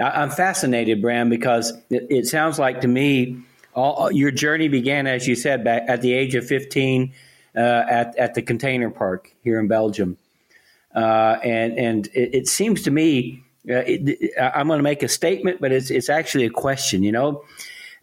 [0.00, 3.42] I, am fascinated bram because it, it sounds like to me
[3.74, 7.12] all, your journey began, as you said, back at the age of 15
[7.54, 10.16] uh, at, at the container park here in Belgium.
[10.94, 15.08] Uh, and and it, it, seems to me, uh, it, I'm going to make a
[15.08, 17.44] statement, but it's, it's actually a question, you know.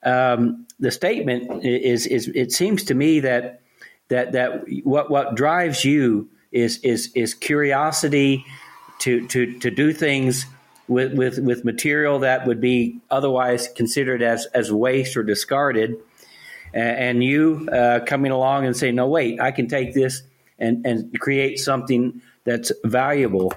[0.04, 3.62] Um, the statement is, is it seems to me that
[4.08, 8.46] that that what what drives you is is is curiosity
[9.00, 10.46] to to to do things
[10.88, 15.98] with, with, with material that would be otherwise considered as, as waste or discarded.
[16.74, 20.22] And, you uh, coming along and saying, no, wait, I can take this
[20.60, 23.54] and, and create something that's valuable.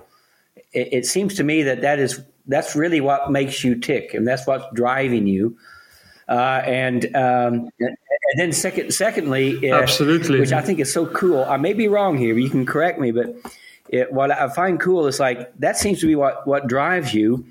[0.73, 4.27] It, it seems to me that that is that's really what makes you tick, and
[4.27, 5.57] that's what's driving you.
[6.29, 7.97] Uh, and um, and
[8.37, 11.45] then second, secondly, uh, absolutely, which I think is so cool.
[11.45, 13.13] I may be wrong here, but you can correct me.
[13.13, 13.37] But
[13.91, 17.45] it, what I find cool is like that seems to be what what drives you,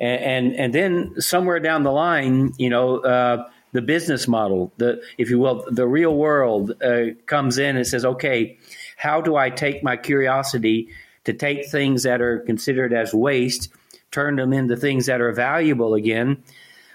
[0.00, 2.98] and and, and then somewhere down the line, you know.
[2.98, 7.86] Uh, the business model, the if you will, the real world uh, comes in and
[7.86, 8.58] says, "Okay,
[8.98, 10.88] how do I take my curiosity
[11.24, 13.72] to take things that are considered as waste,
[14.10, 16.42] turn them into things that are valuable again?"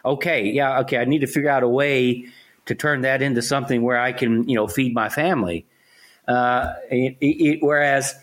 [0.05, 2.27] Okay, yeah, okay, I need to figure out a way
[2.67, 5.65] to turn that into something where I can, you know, feed my family.
[6.27, 8.13] Uh, it, it, whereas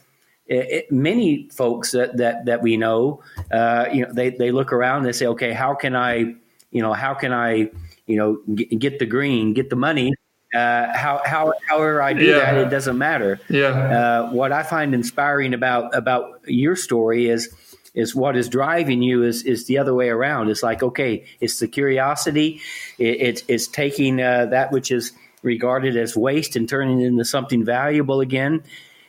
[0.47, 4.99] it, many folks that, that, that we know, uh, you know, they, they look around
[4.99, 6.35] and they say, okay, how can I,
[6.71, 7.71] you know, how can I,
[8.07, 10.13] you know, get, get the green, get the money?
[10.55, 12.39] Uh, how, how, however I do yeah.
[12.39, 13.41] that, it doesn't matter.
[13.49, 13.69] Yeah.
[13.69, 17.53] Uh, what I find inspiring about, about your story is,
[17.95, 20.51] is what is driving you is, is the other way around.
[20.51, 22.61] It's like, okay, it's the curiosity.
[22.99, 27.25] It, it's, it's taking uh, that which is regarded as waste and turning it into
[27.25, 28.63] something valuable again.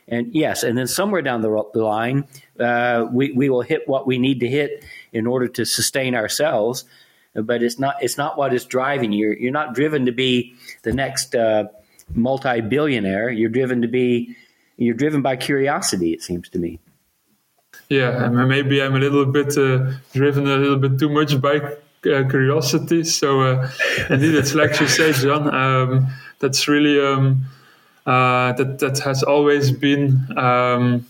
[0.07, 2.27] And yes, and then somewhere down the, line,
[2.59, 6.85] uh, we, we will hit what we need to hit in order to sustain ourselves.
[7.33, 9.35] But it's not it's not what is driving you.
[9.37, 11.65] You're not driven to be the next uh,
[12.13, 13.29] multi billionaire.
[13.29, 14.37] You're driven to be
[14.77, 16.13] you're driven by curiosity.
[16.13, 16.79] It seems to me.
[17.89, 22.29] Yeah, maybe I'm a little bit uh, driven a little bit too much by uh,
[22.29, 23.03] curiosity.
[23.03, 23.69] So uh,
[24.09, 25.53] indeed, it's like you say, John.
[25.53, 26.07] Um,
[26.39, 27.05] that's really.
[27.05, 27.47] Um,
[28.05, 31.05] uh, that that has always been um,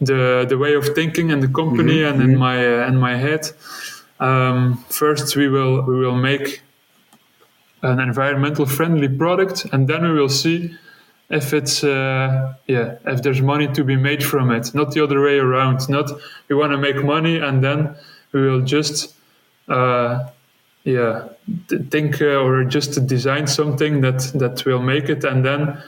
[0.00, 2.14] the the way of thinking in the company mm-hmm.
[2.14, 2.38] and in mm-hmm.
[2.38, 3.50] my uh, in my head.
[4.20, 6.62] Um, first, we will we will make
[7.82, 10.76] an environmental friendly product, and then we will see
[11.30, 14.74] if it's uh, yeah if there's money to be made from it.
[14.74, 15.88] Not the other way around.
[15.88, 16.10] Not
[16.48, 17.96] we want to make money and then
[18.32, 19.14] we will just
[19.68, 20.26] uh,
[20.84, 21.28] yeah.
[21.90, 25.82] Think uh, or just design something that that will make it and then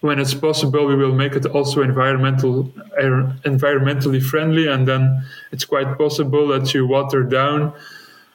[0.00, 5.64] when it's possible we will make it also environmental er, environmentally friendly and then it's
[5.64, 7.72] quite possible that you water down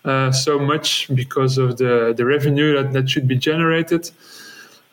[0.05, 4.11] uh, so much because of the the revenue that that should be generated.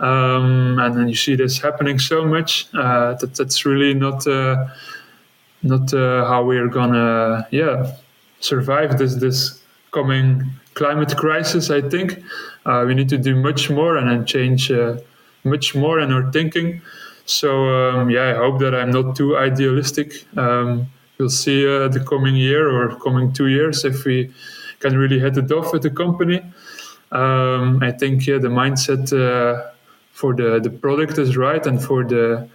[0.01, 4.69] Um, and then you see this happening so much uh, that that's really not uh,
[5.63, 7.95] not uh, how we're gonna yeah
[8.41, 9.63] survive this this
[9.93, 12.23] coming climate crisis, I think
[12.67, 14.97] uh, we need to do much more and change uh,
[15.45, 16.83] much more in our thinking.
[17.25, 20.27] So um, yeah, I hope that I'm not too idealistic.
[20.37, 20.87] Um,
[21.19, 24.33] we'll see uh, the coming year or coming two years if we
[24.81, 26.43] can really hit it off with the company.
[27.13, 29.71] Um, I think yeah, the mindset uh,
[30.13, 32.49] for the the product is right and for the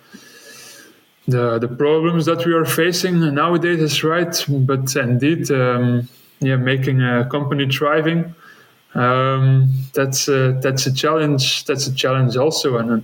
[1.27, 6.07] the the problems that we are facing nowadays is right, but indeed, um,
[6.39, 8.35] yeah, making a company thriving,
[8.93, 11.65] um, that's a, that's a challenge.
[11.65, 13.03] That's a challenge also, and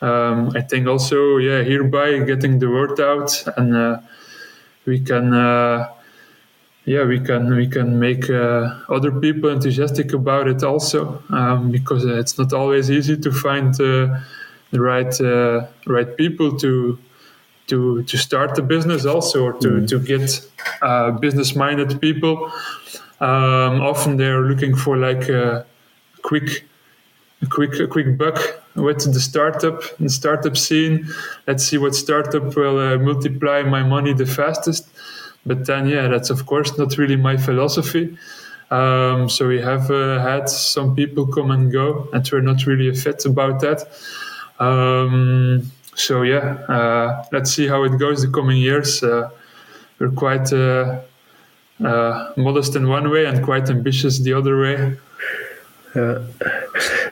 [0.00, 4.00] um, I think also, yeah, hereby getting the word out, and uh,
[4.86, 5.34] we can.
[5.34, 5.88] Uh,
[6.86, 12.04] yeah, we can we can make uh, other people enthusiastic about it also, um, because
[12.04, 14.18] it's not always easy to find uh,
[14.70, 16.98] the right uh, right people to
[17.70, 19.88] to to start the business also or to mm.
[19.88, 20.46] to get
[20.82, 22.52] uh, business minded people.
[23.20, 25.66] Um, often they're looking for like a
[26.22, 26.64] quick
[27.42, 28.38] a quick a quick buck
[28.74, 31.08] with the startup the startup scene.
[31.46, 34.88] Let's see what startup will uh, multiply my money the fastest.
[35.46, 38.16] But then, yeah, that's of course not really my philosophy.
[38.70, 42.88] Um, so we have uh, had some people come and go, and we're not really
[42.88, 43.88] a fit about that.
[44.60, 49.02] Um, so yeah, uh, let's see how it goes the coming years.
[49.02, 49.30] Uh,
[49.98, 51.00] we're quite uh,
[52.36, 54.96] modest in one way and quite ambitious the other way.
[55.94, 56.24] Yeah.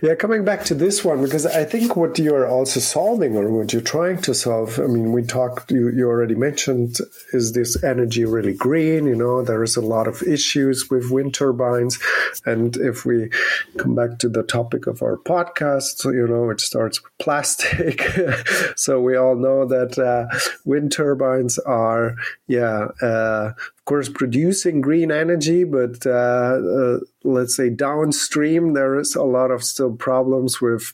[0.00, 3.72] Yeah, coming back to this one, because I think what you're also solving or what
[3.72, 6.98] you're trying to solve, I mean, we talked, you, you already mentioned,
[7.32, 9.06] is this energy really green?
[9.06, 11.98] You know, there is a lot of issues with wind turbines.
[12.46, 13.30] And if we
[13.76, 18.02] come back to the topic of our podcast, you know, it starts with plastic.
[18.76, 20.28] so we all know that uh,
[20.64, 22.14] wind turbines are,
[22.46, 23.52] yeah, uh,
[23.88, 29.64] course, producing green energy, but uh, uh, let's say downstream, there is a lot of
[29.64, 30.92] still problems with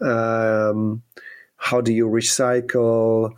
[0.00, 1.02] um,
[1.56, 3.32] how do you recycle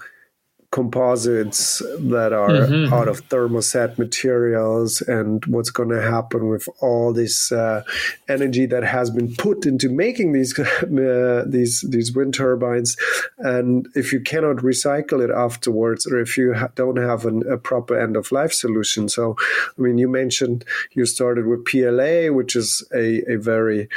[0.71, 2.93] composites that are mm-hmm.
[2.93, 7.83] out of thermoset materials and what's going to happen with all this uh,
[8.29, 12.99] energy that has been put into making these uh, these these wind turbines
[13.39, 17.57] and if you cannot recycle it afterwards or if you ha- don't have an, a
[17.57, 19.37] proper end of life solution so
[19.79, 23.89] i mean you mentioned you started with pla which is a, a very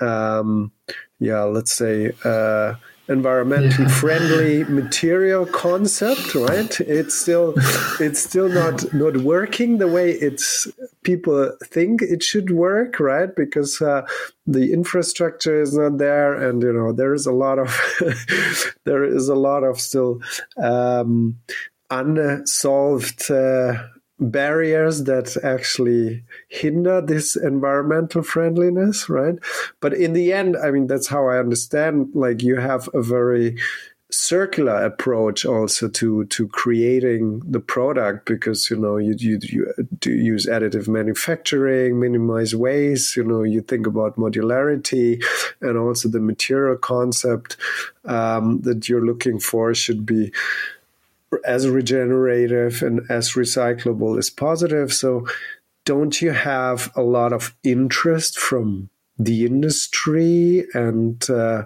[0.00, 0.72] um,
[1.20, 2.74] yeah let's say uh,
[3.08, 6.80] environmentally friendly material concept right?
[6.80, 7.54] It's still
[8.00, 10.66] it's still not not working the way it's
[11.02, 13.34] people think it should work right?
[13.34, 14.02] Because uh,
[14.46, 17.68] the infrastructure is not there and you know there is a lot of
[18.84, 20.20] there is a lot of still
[20.56, 21.38] um,
[21.90, 23.74] unsolved uh,
[24.18, 29.34] barriers that actually hinder this environmental friendliness, right?
[29.80, 33.56] But in the end, I mean, that's how I understand, like you have a very
[34.10, 40.12] circular approach also to to creating the product because you know you you, you do
[40.12, 45.20] use additive manufacturing minimize waste you know you think about modularity
[45.60, 47.56] and also the material concept
[48.04, 50.32] um, that you're looking for should be
[51.44, 54.92] as regenerative and as recyclable as positive.
[54.92, 55.26] So,
[55.84, 61.62] don't you have a lot of interest from the industry and uh,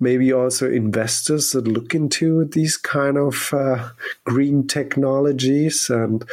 [0.00, 3.90] maybe also investors that look into these kind of uh,
[4.24, 5.88] green technologies?
[5.88, 6.24] And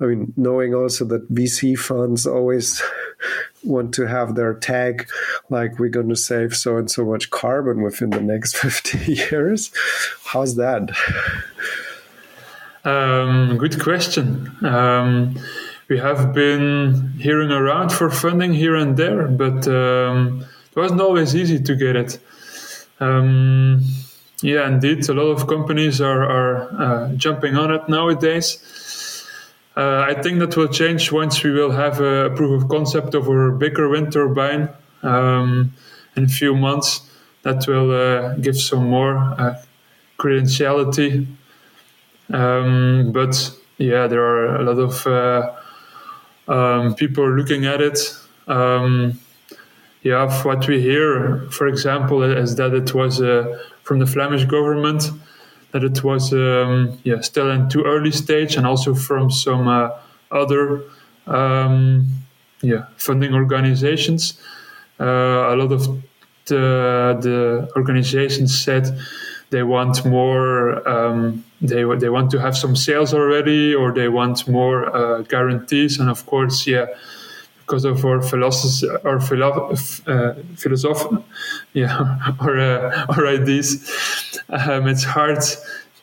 [0.00, 2.80] I mean, knowing also that VC funds always
[3.64, 5.08] want to have their tag
[5.50, 9.72] like we're going to save so and so much carbon within the next 50 years.
[10.24, 10.90] How's that?
[12.84, 14.50] Um, good question.
[14.64, 15.36] Um,
[15.88, 21.36] we have been hearing around for funding here and there, but um, it wasn't always
[21.36, 22.18] easy to get it.
[22.98, 23.82] Um,
[24.42, 28.58] yeah, indeed, a lot of companies are, are uh, jumping on it nowadays.
[29.76, 33.28] Uh, I think that will change once we will have a proof of concept of
[33.28, 34.68] our bigger wind turbine
[35.02, 35.72] um,
[36.16, 37.02] in a few months.
[37.42, 39.62] That will uh, give some more uh,
[40.18, 41.26] credentiality
[42.32, 45.52] um, but yeah, there are a lot of uh,
[46.48, 47.98] um, people looking at it.
[48.46, 49.18] Um,
[50.02, 55.04] yeah, what we hear, for example, is that it was uh, from the Flemish government
[55.72, 59.90] that it was um, yeah still in too early stage, and also from some uh,
[60.30, 60.82] other
[61.26, 62.06] um,
[62.60, 64.38] yeah funding organizations.
[65.00, 66.02] Uh, a lot of
[66.46, 68.98] the the organizations said
[69.50, 74.48] they want more um, they they want to have some sales already or they want
[74.48, 75.98] more uh, guarantees.
[75.98, 76.86] And of course yeah
[77.60, 79.74] because of our philosophy our philo-
[80.06, 81.16] uh, philosophy
[81.72, 83.68] yeah our uh, our ideas
[84.50, 85.38] um, it's hard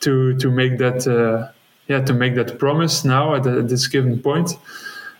[0.00, 1.52] to to make that uh,
[1.88, 4.58] yeah to make that promise now at, at this given point.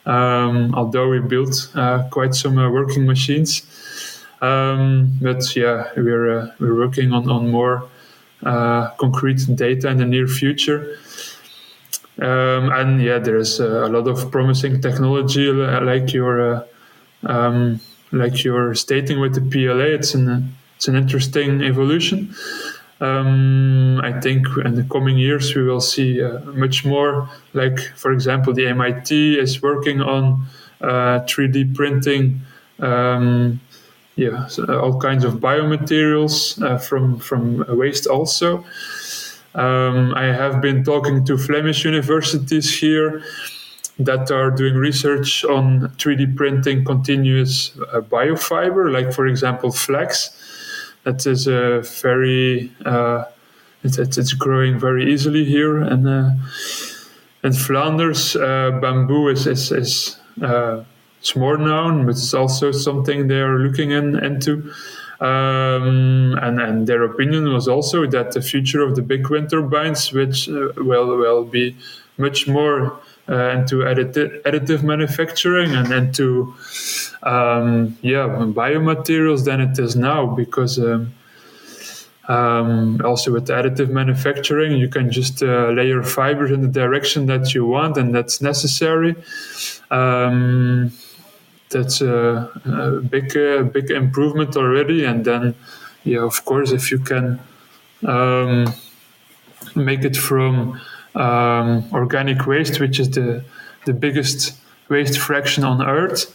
[0.07, 3.63] Um, although we built uh, quite some uh, working machines.
[4.41, 7.89] Um, but yeah we're we're working on on more
[8.43, 10.97] concrete data in the near future.
[12.21, 16.65] Um, and yeah, there's uh, a lot of promising technology, like you're uh,
[17.25, 17.81] um,
[18.13, 19.95] like you're stating with the PLA.
[19.97, 22.35] It's an it's an interesting evolution.
[23.01, 27.31] Um, I think in the coming years we will see uh, much more.
[27.55, 30.47] Like for example, the MIT is working on
[30.83, 32.43] 3D uh, printing.
[32.79, 33.61] Um,
[34.17, 38.65] yeah, so all kinds of biomaterials uh, from from waste also.
[39.55, 43.23] Um, I have been talking to Flemish universities here
[43.99, 50.31] that are doing research on 3D printing continuous uh, biofiber, like for example flax.
[51.05, 53.25] That is a very uh,
[53.83, 56.31] it's, it's, growing very easily here, and uh,
[57.43, 60.85] in Flanders, uh, bamboo is is, is uh,
[61.21, 64.73] it's more known, but it's also something they are looking in, into.
[65.21, 70.13] Um, and, and their opinion was also that the future of the big wind turbines,
[70.13, 71.77] which uh, will will be
[72.17, 72.99] much more
[73.29, 76.55] uh, into additive, additive manufacturing and into
[77.23, 81.13] um, yeah biomaterials than it is now, because um,
[82.29, 87.55] um, also with additive manufacturing, you can just uh, layer fibers in the direction that
[87.55, 89.17] you want, and that's necessary.
[89.91, 90.93] Um,
[91.71, 95.05] that's a, a big uh, big improvement already.
[95.05, 95.55] And then,
[96.05, 97.41] yeah, of course, if you can
[98.07, 98.75] um,
[99.75, 100.81] make it from
[101.15, 103.45] um, organic waste, which is the
[103.87, 104.55] the biggest
[104.89, 106.35] waste fraction on Earth,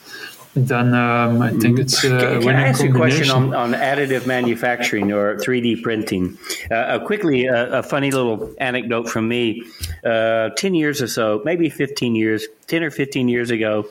[0.55, 1.79] then um, I think mm-hmm.
[1.79, 5.83] it's uh, can, can I ask you a question on, on additive manufacturing or 3D
[5.83, 6.37] printing?
[6.71, 9.63] Uh, uh, quickly, uh, a funny little anecdote from me.
[10.03, 13.85] Uh, 10 years or so, maybe 15 years, 10 or 15 years ago,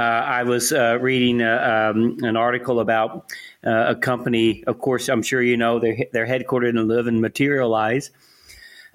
[0.00, 3.32] I was uh, reading uh, um, an article about
[3.62, 4.64] a company.
[4.64, 8.10] Of course, I'm sure you know they're they're headquartered in Leuven Materialise,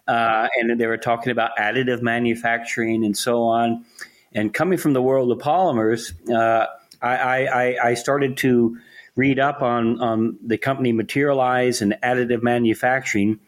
[0.07, 3.85] and they were talking about additive manufacturing and so on.
[4.33, 6.13] And coming from the world of polymers,
[7.01, 8.77] I, I, I started to
[9.15, 13.39] read up on, on the company Materialise and additive manufacturing,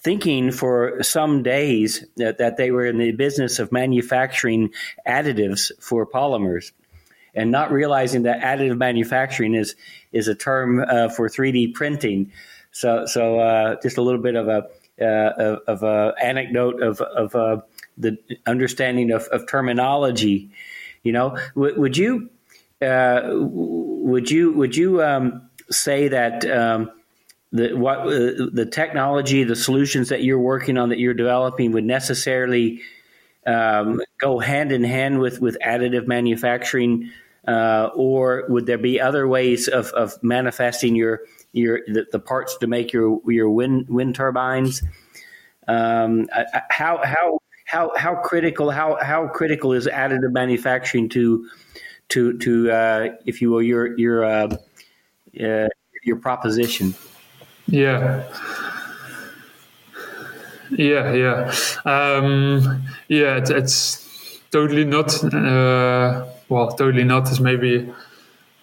[0.00, 4.70] thinking for some days that, that they were in the business of manufacturing
[5.06, 6.72] additives for polymers
[7.34, 9.76] and not realizing that additive manufacturing is
[10.12, 12.32] is a term uh, for 3D printing.
[12.70, 14.68] So, so uh, just a little bit of a
[15.00, 17.62] uh, of, a anecdote of of uh,
[17.96, 20.50] the understanding of, of terminology.
[21.02, 22.30] You know, w- would you
[22.82, 26.90] uh, would you would you um, say that um,
[27.52, 31.84] the what uh, the technology, the solutions that you're working on, that you're developing, would
[31.84, 32.82] necessarily
[33.46, 37.10] um, go hand in hand with with additive manufacturing,
[37.46, 41.20] uh, or would there be other ways of, of manifesting your
[41.52, 44.82] your the, the parts to make your your wind wind turbines?
[45.66, 46.28] Um,
[46.68, 51.48] how how how how critical how how critical is additive manufacturing to
[52.10, 54.56] to to uh, if you will your your uh,
[55.42, 55.68] uh,
[56.04, 56.94] your proposition?
[57.68, 58.24] Yeah.
[60.70, 61.54] Yeah, yeah,
[61.86, 63.38] um, yeah.
[63.38, 65.22] It, it's totally not.
[65.24, 67.88] Uh, well, totally not is maybe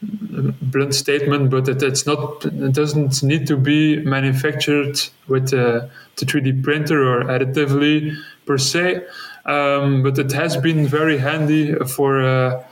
[0.03, 2.45] a blunt statement, but it, it's not.
[2.45, 9.03] It doesn't need to be manufactured with a, the 3D printer or additively per se.
[9.45, 12.63] Um, but it has been very handy for uh,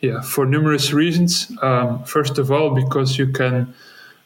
[0.00, 1.52] yeah for numerous reasons.
[1.60, 3.74] Um, first of all, because you can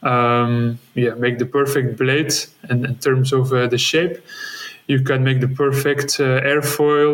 [0.07, 2.33] um, yeah, make the perfect blade
[2.69, 4.19] and in terms of uh, the shape.
[4.87, 7.11] You can make the perfect uh, airfoil.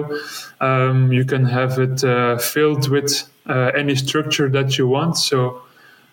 [0.61, 5.17] Um, you can have it uh, filled with uh, any structure that you want.
[5.17, 5.63] So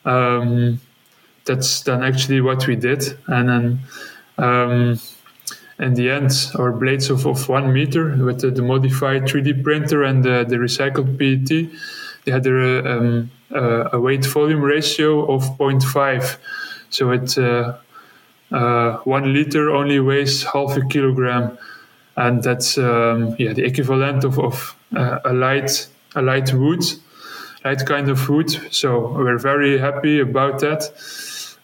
[0.05, 0.79] um,
[1.43, 3.03] that's then actually what we did.
[3.27, 3.79] And then
[4.37, 4.99] um,
[5.79, 10.03] in the end, our blades of, of one meter with the, the modified 3D printer
[10.03, 11.69] and the, the recycled PET,
[12.23, 16.37] they had a, um, a weight volume ratio of 0.5
[16.89, 17.77] so it uh,
[18.51, 21.57] uh, one liter only weighs half a kilogram,
[22.15, 26.83] and that's um, yeah the equivalent of, of uh, a light a light wood,
[27.63, 28.49] light kind of wood.
[28.71, 30.91] So we're very happy about that.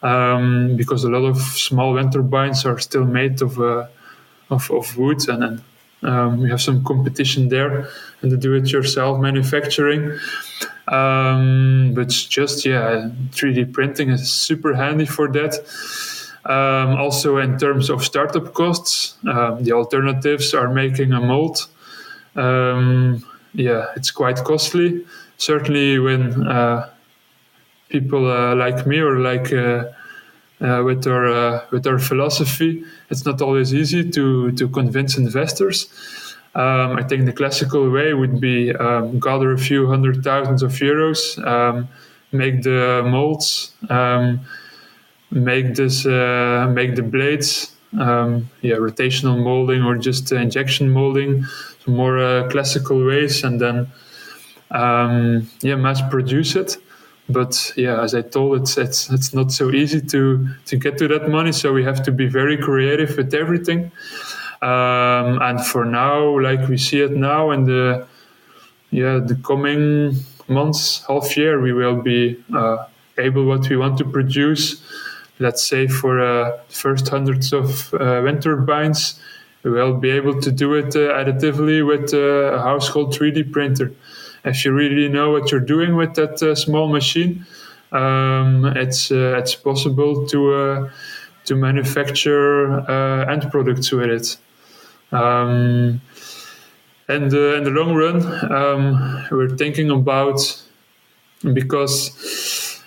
[0.03, 3.87] Um, because a lot of small wind turbines are still made of uh,
[4.51, 5.61] of, of wood, and then
[6.03, 7.87] um, we have some competition there
[8.21, 10.19] in the do-it-yourself manufacturing.
[10.87, 15.53] Um, but just yeah, 3D printing is super handy for that.
[16.45, 21.67] Um, also, in terms of startup costs, um, the alternatives are making a mold.
[22.35, 25.05] Um, yeah, it's quite costly.
[25.37, 26.89] Certainly, when uh,
[27.89, 29.85] people uh, like me or like uh,
[30.61, 32.83] uh, with our uh, with our philosophy.
[33.09, 35.87] It's not always easy to to convince investors.
[36.55, 40.71] Um, I think the classical way would be um, gather a few hundred thousands of
[40.71, 41.89] euros, um,
[42.31, 44.39] make the molds, um,
[45.31, 51.45] make this uh, make the blades, um, yeah, rotational molding or just injection molding,
[51.87, 53.91] more uh, classical ways, and then
[54.71, 56.77] um, yeah, mass produce it
[57.27, 61.07] but yeah, as I told, it's it's it's not so easy to to get to
[61.07, 61.51] that money.
[61.51, 63.91] So we have to be very creative with everything.
[64.65, 68.07] Um, and for now, like we see it now, in the
[68.89, 70.15] yeah the coming
[70.47, 72.85] months, half year, we will be uh,
[73.19, 74.81] able what we want to produce.
[75.37, 79.19] Let's say for uh, first hundreds of uh, wind turbines,
[79.61, 83.91] we will be able to do it uh, additively with uh, a household 3D printer
[84.45, 87.45] if you really know what you're doing with that uh, small machine,
[87.91, 90.89] um, it's uh, it's possible to
[91.45, 92.79] to manufacture
[93.29, 94.37] end products with it.
[95.15, 96.01] Um,
[97.07, 100.39] and in the long run, um, we're thinking about
[101.53, 102.81] because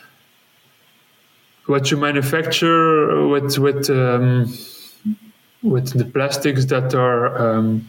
[1.67, 4.53] what you manufacture with with um,
[5.63, 7.89] with the plastics that are um,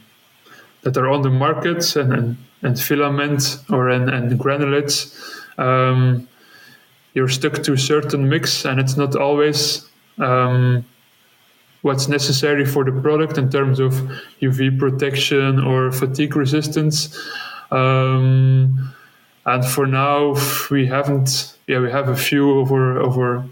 [0.81, 5.15] that are on the market and, and and filament or and, and granulates,
[5.57, 6.27] um,
[7.13, 10.85] you're stuck to a certain mix, and it's not always um,
[11.81, 13.93] what's necessary for the product in terms of
[14.41, 17.17] UV protection or fatigue resistance.
[17.71, 18.93] Um,
[19.45, 20.35] and for now,
[20.69, 21.57] we haven't.
[21.67, 23.45] Yeah, we have a few of our, of our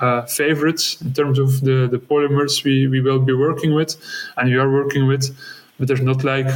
[0.00, 3.96] uh, favorites in terms of the, the polymers we, we will be working with,
[4.36, 5.36] and we are working with.
[5.78, 6.46] But there's not like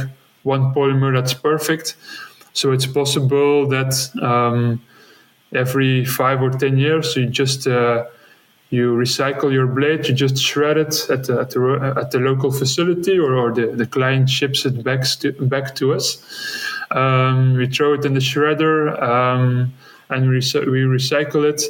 [0.43, 1.95] one polymer that's perfect.
[2.53, 4.81] So it's possible that um,
[5.53, 8.05] every five or ten years you just uh,
[8.69, 12.51] you recycle your blade, you just shred it at the, at the, at the local
[12.51, 16.23] facility, or, or the, the client ships it back to, back to us.
[16.91, 19.73] Um, we throw it in the shredder um,
[20.09, 21.61] and we, we recycle it,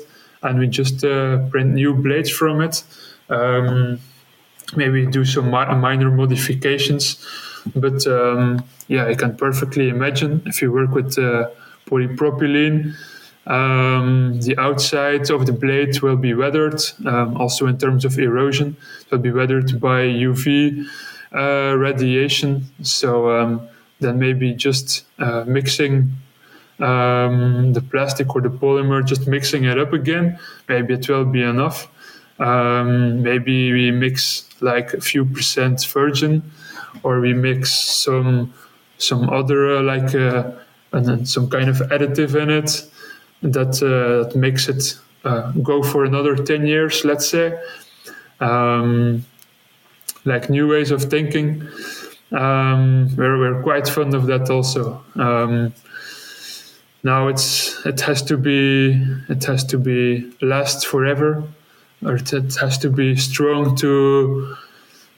[0.44, 2.84] and we just uh, print new blades from it.
[3.30, 4.00] Um,
[4.76, 7.26] maybe do some mi- minor modifications
[7.76, 11.50] but um, yeah, I can perfectly imagine if you work with uh,
[11.86, 12.96] polypropylene,
[13.50, 16.82] um, the outside of the blade will be weathered.
[17.06, 20.86] Um, also, in terms of erosion, it will be weathered by UV
[21.34, 22.66] uh, radiation.
[22.84, 23.68] So um,
[24.00, 26.12] then maybe just uh, mixing
[26.80, 31.42] um, the plastic or the polymer, just mixing it up again, maybe it will be
[31.42, 31.88] enough.
[32.40, 36.52] Um, maybe we mix like a few percent virgin
[37.04, 38.54] or we mix some
[38.98, 40.52] some other uh, like uh,
[40.94, 42.90] and then some kind of additive in it
[43.42, 47.60] that uh, that makes it uh, go for another 10 years let's say.
[48.40, 49.26] Um,
[50.26, 51.68] like new ways of thinking.
[52.32, 55.04] Um, we're, we're quite fond of that also.
[55.16, 55.74] Um,
[57.04, 58.92] now it's it has to be
[59.30, 61.44] it has to be last forever
[62.04, 64.58] or it, it has to be strong to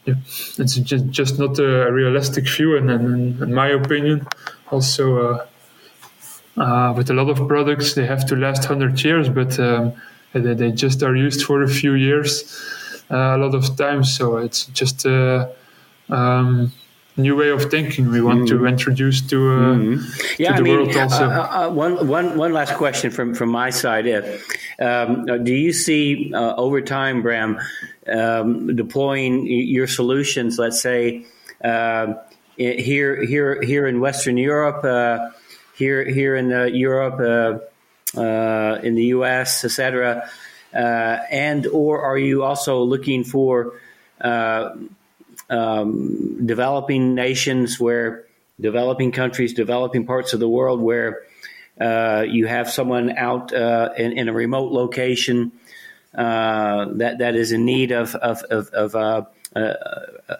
[0.05, 0.15] yeah,
[0.57, 4.27] it's just, just not a realistic view, and, in my opinion,
[4.71, 5.45] also uh,
[6.57, 9.93] uh, with a lot of products, they have to last hundred years, but um,
[10.33, 12.61] they, they, just are used for a few years
[13.09, 14.15] uh, a lot of times.
[14.15, 15.51] So it's just a
[16.09, 16.71] um,
[17.17, 18.47] new way of thinking we want mm.
[18.49, 20.41] to introduce to, uh, mm-hmm.
[20.41, 21.29] yeah, to the I mean, world also.
[21.29, 24.07] Uh, uh, one, one, one last question from, from my side.
[24.79, 27.59] Um, do you see over time, Bram,
[28.07, 31.25] um, deploying your solutions, let's say
[31.63, 32.13] uh,
[32.57, 35.29] here here here in Western Europe, uh,
[35.81, 40.29] here here in uh, Europe, uh, uh, in the U.S., etc.,
[40.73, 43.73] uh, and or are you also looking for
[44.21, 44.95] um,
[46.45, 48.25] developing nations where
[48.59, 51.23] developing countries, developing parts of the world where
[52.25, 55.51] you have someone out in, in a remote location
[56.13, 59.23] uh, that that is in need of of, of, of uh,
[59.55, 59.73] uh,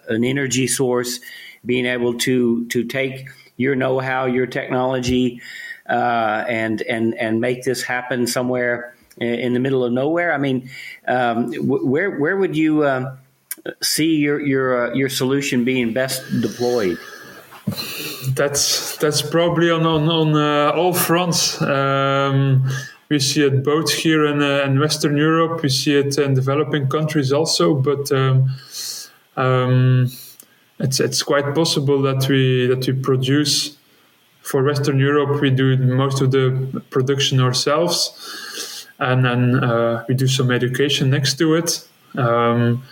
[0.08, 1.20] an energy source,
[1.64, 3.28] being able to to take
[3.62, 5.40] your know-how, your technology,
[5.88, 10.32] uh, and and and make this happen somewhere in the middle of nowhere.
[10.32, 10.68] I mean,
[11.06, 13.16] um, where where would you uh,
[13.82, 16.98] see your your your solution being best deployed?
[18.34, 21.60] That's that's probably on on, on all fronts.
[21.62, 22.68] Um,
[23.12, 25.62] we see it both here in, uh, in Western Europe.
[25.62, 28.48] We see it in developing countries also, but um,
[29.36, 30.10] um,
[30.78, 33.76] it's it's quite possible that we that we produce
[34.42, 35.40] for Western Europe.
[35.40, 41.38] We do most of the production ourselves, and then uh, we do some education next
[41.38, 41.86] to it.
[42.16, 42.82] Um,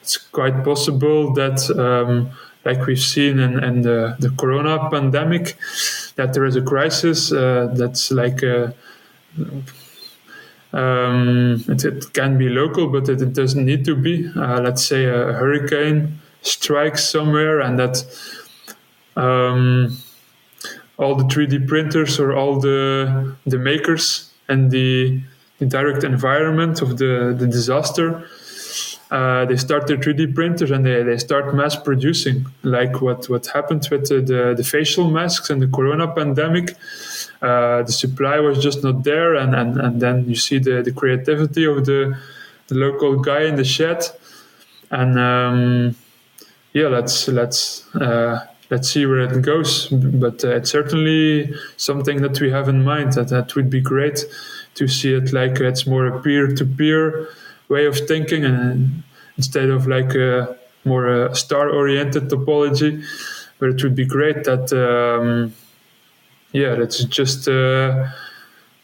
[0.00, 2.30] it's quite possible that, um,
[2.64, 5.56] like we've seen in, in the, the, corona pandemic,
[6.16, 8.74] that there is a crisis uh, that's like a,
[10.72, 14.30] um, it, it, can be local, but it, it doesn't need to be.
[14.34, 18.04] Uh, let's say a hurricane strikes somewhere, and that
[19.16, 19.96] um,
[20.96, 25.20] all the 3D printers or all the the makers and the,
[25.58, 28.26] the direct environment of the, the disaster
[29.10, 33.44] uh, they start their 3D printers and they, they start mass producing, like what, what
[33.46, 36.76] happened with the, the, the facial masks and the corona pandemic.
[37.42, 40.92] Uh, the supply was just not there, and, and, and then you see the, the
[40.92, 42.16] creativity of the,
[42.68, 44.04] the local guy in the shed.
[44.92, 45.96] And um,
[46.72, 49.88] yeah, let's let's uh, let's see where it goes.
[49.88, 53.14] But uh, it's certainly something that we have in mind.
[53.14, 54.24] That that would be great
[54.74, 57.28] to see it like it's more a peer to peer
[57.68, 59.02] way of thinking, and
[59.36, 63.04] instead of like a more a star-oriented topology.
[63.58, 65.54] But it would be great that, um,
[66.52, 67.46] yeah, that's just.
[67.48, 68.08] Uh,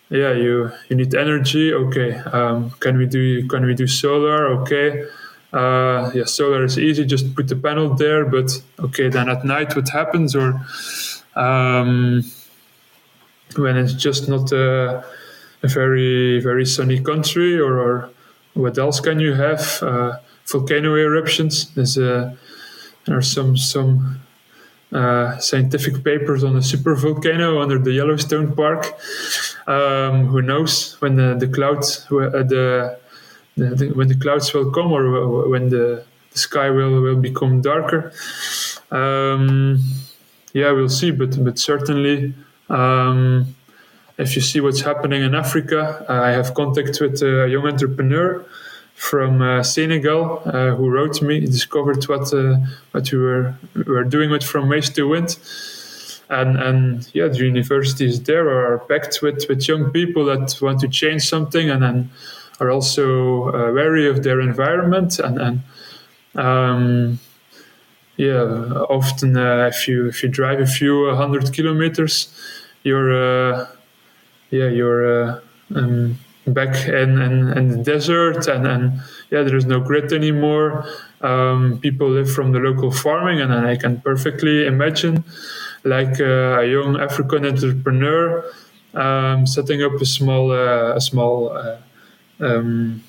[0.09, 1.72] yeah, you you need energy.
[1.72, 4.47] Okay, um, can we do can we do solar?
[4.61, 5.05] Okay,
[5.57, 7.04] uh, yeah, solar is easy.
[7.07, 8.26] Just put the panel there.
[8.26, 10.36] But okay, then at night, what happens?
[10.36, 10.61] Or
[11.34, 12.22] um,
[13.57, 15.02] when it's just not a,
[15.62, 18.11] a, very very sunny country, or, or
[18.54, 19.82] what else can you have?
[19.82, 21.72] Uh, volcano eruptions.
[21.74, 22.36] There's a,
[23.07, 24.20] there are some some
[24.92, 28.92] uh, scientific papers on a super volcano under the Yellowstone Park.
[29.66, 32.98] Um, who knows when the the clouds uh, the,
[33.57, 38.12] the, when the clouds will come or when the, the sky will will become darker.
[38.90, 39.80] Um,
[40.52, 42.34] yeah, we'll see, but but certainly.
[42.68, 43.54] Um,
[44.18, 48.44] if you see what's happening in Africa, I have contact with a young entrepreneur
[48.94, 52.57] from uh, Senegal uh, who wrote me, discovered what uh,
[52.92, 53.54] what we were
[53.86, 55.36] were doing with From Waste to Wind.
[56.28, 60.88] And, and yeah, the universities there are packed with, with young people that want to
[60.88, 62.11] change something and then
[62.61, 65.61] are also uh, wary of their environment and, and
[66.34, 67.18] um,
[68.16, 68.42] yeah,
[68.88, 72.32] often uh, if you if you drive a few hundred kilometers,
[72.82, 73.68] you're
[74.50, 75.40] yeah, you're uh,
[75.74, 79.00] um, back in, in, in, the desert, and, and
[79.30, 80.86] yeah, there is no grid anymore.
[81.20, 85.24] Um, people live from the local farming, and, and I can perfectly imagine
[85.84, 88.44] like uh, a young African entrepreneur
[88.94, 91.78] um, setting up a small uh, a small uh,
[92.41, 93.03] um,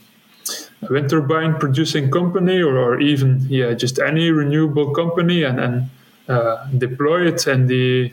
[0.89, 5.89] wind turbine producing company, or, or even yeah, just any renewable company, and and
[6.28, 8.11] uh, deploy it and the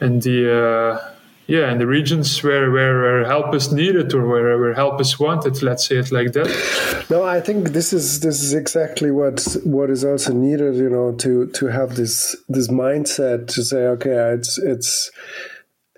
[0.00, 1.12] and the uh,
[1.46, 5.18] yeah, in the regions where, where, where help is needed or where, where help is
[5.18, 7.06] wanted, let's say it like that.
[7.10, 11.12] No, I think this is this is exactly what what is also needed, you know,
[11.16, 15.10] to to have this this mindset to say, okay, it's it's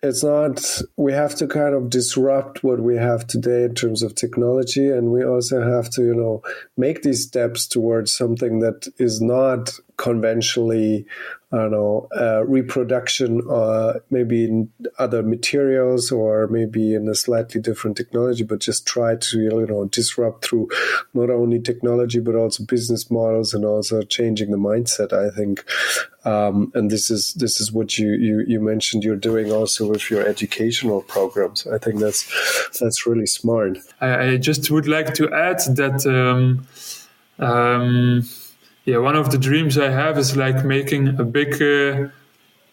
[0.04, 4.14] it's not we have to kind of disrupt what we have today in terms of
[4.14, 6.42] technology and we also have to you know
[6.76, 11.06] make these steps towards something that is not conventionally
[11.54, 17.60] I don't know, uh, reproduction, uh, maybe in other materials or maybe in a slightly
[17.60, 20.68] different technology, but just try to, you know, disrupt through
[21.12, 25.64] not only technology, but also business models and also changing the mindset, I think.
[26.24, 30.10] Um, and this is, this is what you, you, you mentioned you're doing also with
[30.10, 31.68] your educational programs.
[31.68, 32.26] I think that's,
[32.80, 33.78] that's really smart.
[34.00, 36.66] I, I just would like to add that, um,
[37.38, 38.26] um,
[38.84, 42.08] yeah, one of the dreams I have is like making a big uh,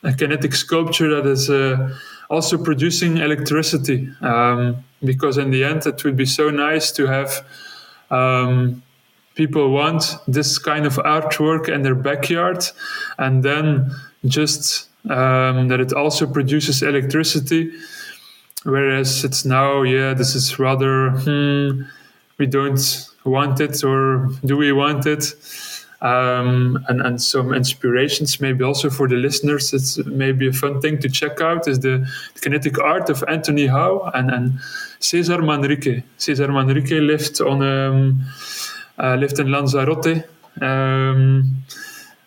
[0.03, 1.95] a kinetic sculpture that is uh,
[2.29, 4.09] also producing electricity.
[4.21, 7.45] Um, because in the end, it would be so nice to have
[8.09, 8.83] um,
[9.35, 12.65] people want this kind of artwork in their backyard,
[13.17, 13.91] and then
[14.25, 17.71] just um, that it also produces electricity.
[18.63, 21.83] Whereas it's now, yeah, this is rather, hmm,
[22.37, 25.33] we don't want it, or do we want it?
[26.01, 29.73] Um, and, and some inspirations maybe also for the listeners.
[29.73, 33.67] It's maybe a fun thing to check out is the, the kinetic art of Anthony
[33.67, 34.59] Howe and, and
[34.99, 36.03] Cesar Manrique.
[36.17, 38.21] Cesar Manrique lived on um,
[38.97, 40.25] uh, lived in Lanzarote.
[40.61, 41.63] Um,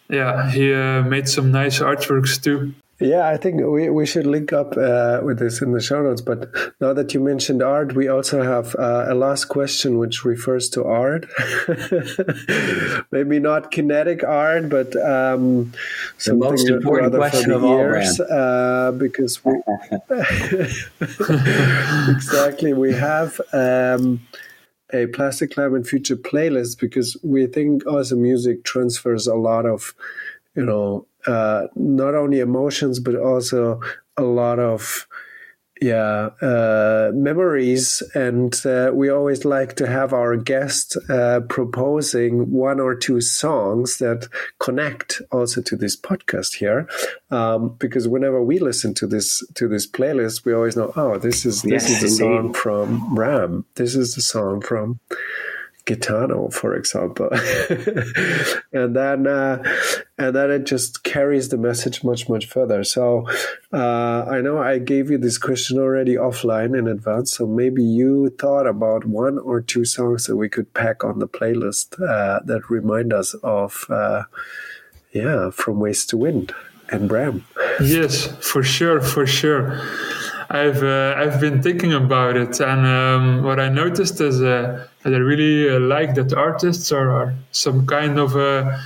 [0.08, 2.74] yeah, he uh, made some nice artworks too.
[3.00, 6.20] Yeah, I think we, we should link up uh, with this in the show notes.
[6.20, 6.48] But
[6.80, 10.84] now that you mentioned art, we also have uh, a last question which refers to
[10.84, 11.26] art.
[13.10, 15.72] Maybe not kinetic art, but um,
[16.24, 19.54] the most important question of years, all, uh, because we
[22.08, 23.40] exactly we have.
[23.52, 24.20] Um,
[24.92, 29.92] a Plastic Climate Future playlist because we think also music transfers a lot of,
[30.54, 33.80] you know, uh, not only emotions but also
[34.16, 35.06] a lot of
[35.80, 38.00] yeah uh, memories.
[38.14, 43.98] And uh, we always like to have our guest uh, proposing one or two songs
[43.98, 44.28] that
[44.60, 46.88] connect also to this podcast here.
[47.30, 51.44] Um, because whenever we listen to this to this playlist we always know oh this
[51.44, 53.64] is this Yes, is the song from Bram.
[53.74, 55.00] This is the song from
[55.86, 57.28] Gitano, for example,
[58.72, 59.62] and then uh,
[60.16, 62.84] and then it just carries the message much much further.
[62.84, 63.28] So
[63.70, 68.30] uh, I know I gave you this question already offline in advance, so maybe you
[68.30, 72.70] thought about one or two songs that we could pack on the playlist uh, that
[72.70, 74.22] remind us of, uh,
[75.12, 76.54] yeah, from Waste to Wind
[76.88, 77.44] and Bram.
[77.82, 79.78] Yes, for sure, for sure.
[80.48, 85.14] I've uh, I've been thinking about it, and um, what I noticed is uh, that
[85.14, 88.76] I really uh, like that artists are, are some kind of uh,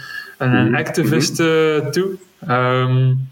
[0.41, 2.19] an, an activist uh, too.
[2.47, 3.29] Um,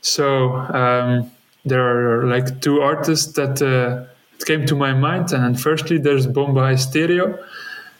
[0.00, 1.30] so um,
[1.64, 4.06] there are like two artists that uh,
[4.44, 7.38] came to my mind, and firstly there's Bomba Stereo.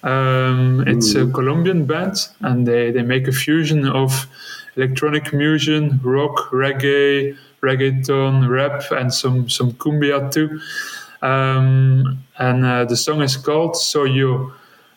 [0.04, 4.28] Um, it's a Colombian band, and they, they make a fusion of
[4.76, 10.60] electronic music, rock, reggae, reggaeton, rap, and some some cumbia too.
[11.22, 14.52] Um, and uh, the song is called "Soy Yo."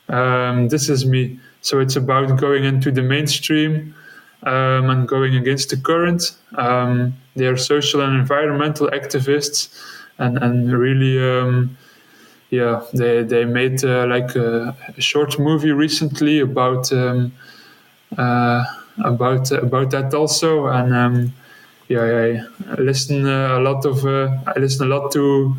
[0.10, 1.40] Um, this is me.
[1.62, 3.96] So it's about going into the mainstream
[4.44, 6.36] um, and going against the current.
[6.58, 9.70] Um, they are social and environmental activists,
[10.18, 11.18] and and really.
[11.22, 11.78] Um,
[12.52, 17.32] yeah, they they made uh, like a, a short movie recently about um,
[18.18, 18.66] uh,
[19.04, 21.32] about about that also, and
[21.88, 25.56] yeah, I listen uh, a lot of uh, I listen a lot to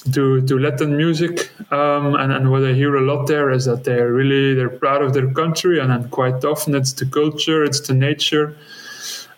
[0.00, 3.84] to to Latin music, um, and and what I hear a lot there is that
[3.84, 7.80] they're really they're proud of their country, and then quite often it's the culture, it's
[7.80, 8.56] the nature.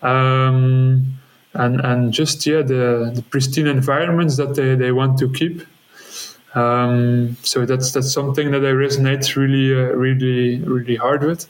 [0.01, 1.17] Um,
[1.53, 5.61] and, and just yeah the, the pristine environments that they, they want to keep
[6.53, 11.47] um, so that's that's something that I resonate really uh, really really hard with.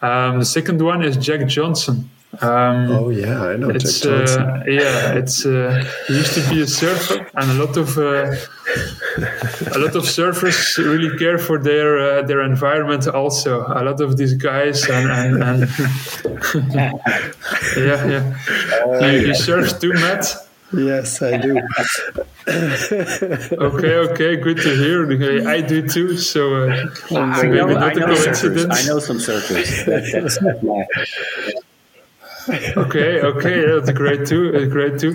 [0.00, 2.10] Um, the second one is Jack Johnson.
[2.40, 4.42] Um, Oh yeah, I know it's Johnson.
[4.42, 8.36] uh, yeah, it's uh, he used to be a surfer, and a lot of uh,
[9.74, 13.08] a lot of surfers really care for their uh, their environment.
[13.08, 15.60] Also, a lot of these guys and and, and
[17.76, 20.26] yeah yeah, you, you surf too, Matt.
[20.74, 21.60] yes, I do.
[23.68, 25.48] Okay, okay, good to hear.
[25.48, 26.16] I do too.
[26.18, 28.24] So uh, I maybe know, not I a know surfers.
[28.24, 28.74] coincidence.
[28.84, 29.84] I know some surfers.
[29.86, 30.38] That, that's,
[32.76, 34.52] okay, okay, that's great too.
[34.52, 35.14] That's great too.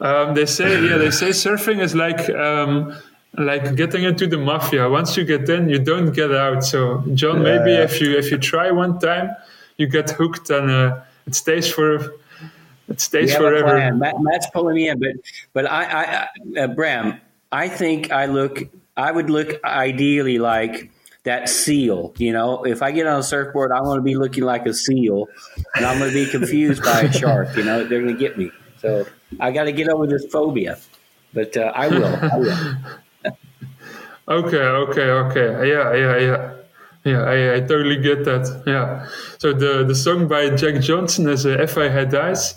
[0.00, 2.94] Um, they say, yeah, they say surfing is like um,
[3.38, 4.88] like getting into the mafia.
[4.88, 6.64] Once you get in, you don't get out.
[6.64, 7.82] So, John, maybe Yeah.
[7.84, 9.30] if you if you try one time,
[9.78, 12.14] you get hooked, and uh, it stays for
[12.88, 13.94] it stays a forever.
[13.94, 15.12] Matt, Matt's pulling me in, but
[15.52, 18.62] but I, I, I uh, Bram, I think I look,
[18.96, 20.90] I would look ideally like
[21.24, 22.12] that seal.
[22.18, 24.74] You know, if I get on a surfboard, I'm going to be looking like a
[24.74, 25.28] seal,
[25.74, 27.56] and I'm going to be confused by a shark.
[27.56, 28.50] You know, they're going to get me.
[28.80, 29.06] So
[29.40, 30.78] I got to get over this phobia.
[31.32, 32.16] But uh, I will.
[32.16, 33.32] I will.
[34.28, 35.68] Okay, okay, okay.
[35.68, 36.54] Yeah, yeah, yeah.
[37.04, 38.62] Yeah, I, I totally get that.
[38.66, 39.08] Yeah.
[39.38, 42.54] So the, the song by Jack Johnson is uh, If I Had Eyes.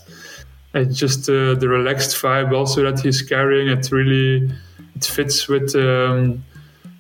[0.76, 3.70] It's just uh, the relaxed vibe also that he's carrying.
[3.70, 4.52] It really
[4.96, 6.44] it fits with um,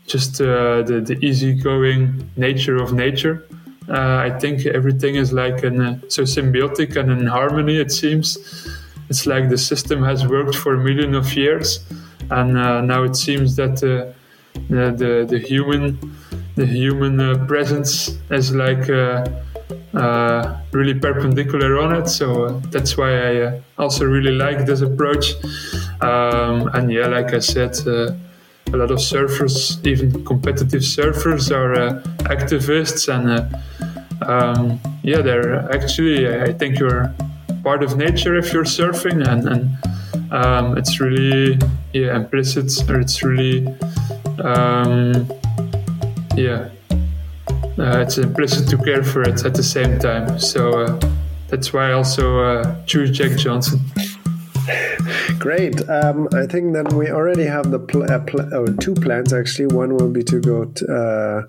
[0.07, 3.45] just uh, the, the easygoing nature of nature.
[3.87, 8.37] Uh, I think everything is like an, uh, so symbiotic and in harmony, it seems.
[9.09, 11.85] It's like the system has worked for a million of years.
[12.31, 14.11] And uh, now it seems that uh,
[14.69, 15.99] the, the, the human
[16.55, 18.87] the human uh, presence is like
[20.71, 22.07] really perpendicular on it.
[22.07, 25.33] So that's why I also really like this approach.
[25.99, 27.75] Um, and yeah, like I said,
[28.73, 35.71] a lot of surfers, even competitive surfers, are uh, activists, and uh, um, yeah, they're
[35.73, 36.27] actually.
[36.27, 37.13] I think you're
[37.63, 41.59] part of nature if you're surfing, and, and um, it's really
[41.93, 43.67] yeah implicit, or it's really
[44.43, 45.27] um,
[46.35, 46.69] yeah,
[47.77, 50.39] uh, it's implicit to care for it at the same time.
[50.39, 50.99] So uh,
[51.47, 53.79] that's why I also uh, choose Jack Johnson.
[55.39, 55.87] Great.
[55.89, 59.67] Um, I think then we already have the pl- uh, pl- two plans actually.
[59.67, 61.43] One will be to go t- uh,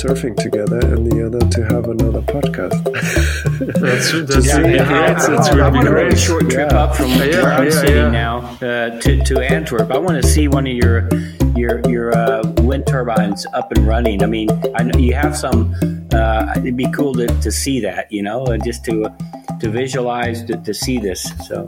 [0.00, 2.76] surfing together, and the other to have another podcast.
[3.80, 5.00] That's that's Yeah, really yeah, great.
[5.00, 6.18] I- That's I- I want to make a great.
[6.18, 6.78] short trip Yeah.
[6.78, 8.10] up from Yeah, where I'm yeah, sitting yeah.
[8.10, 9.90] now uh, to, to Antwerp.
[9.90, 11.08] I want to see one of your
[11.56, 14.22] your your uh, wind turbines up and running.
[14.22, 15.74] I mean, I know you have some.
[16.12, 19.12] Uh, it'd be cool to, to see that, you know, and just to
[19.60, 21.30] to visualize to, to see this.
[21.46, 21.66] So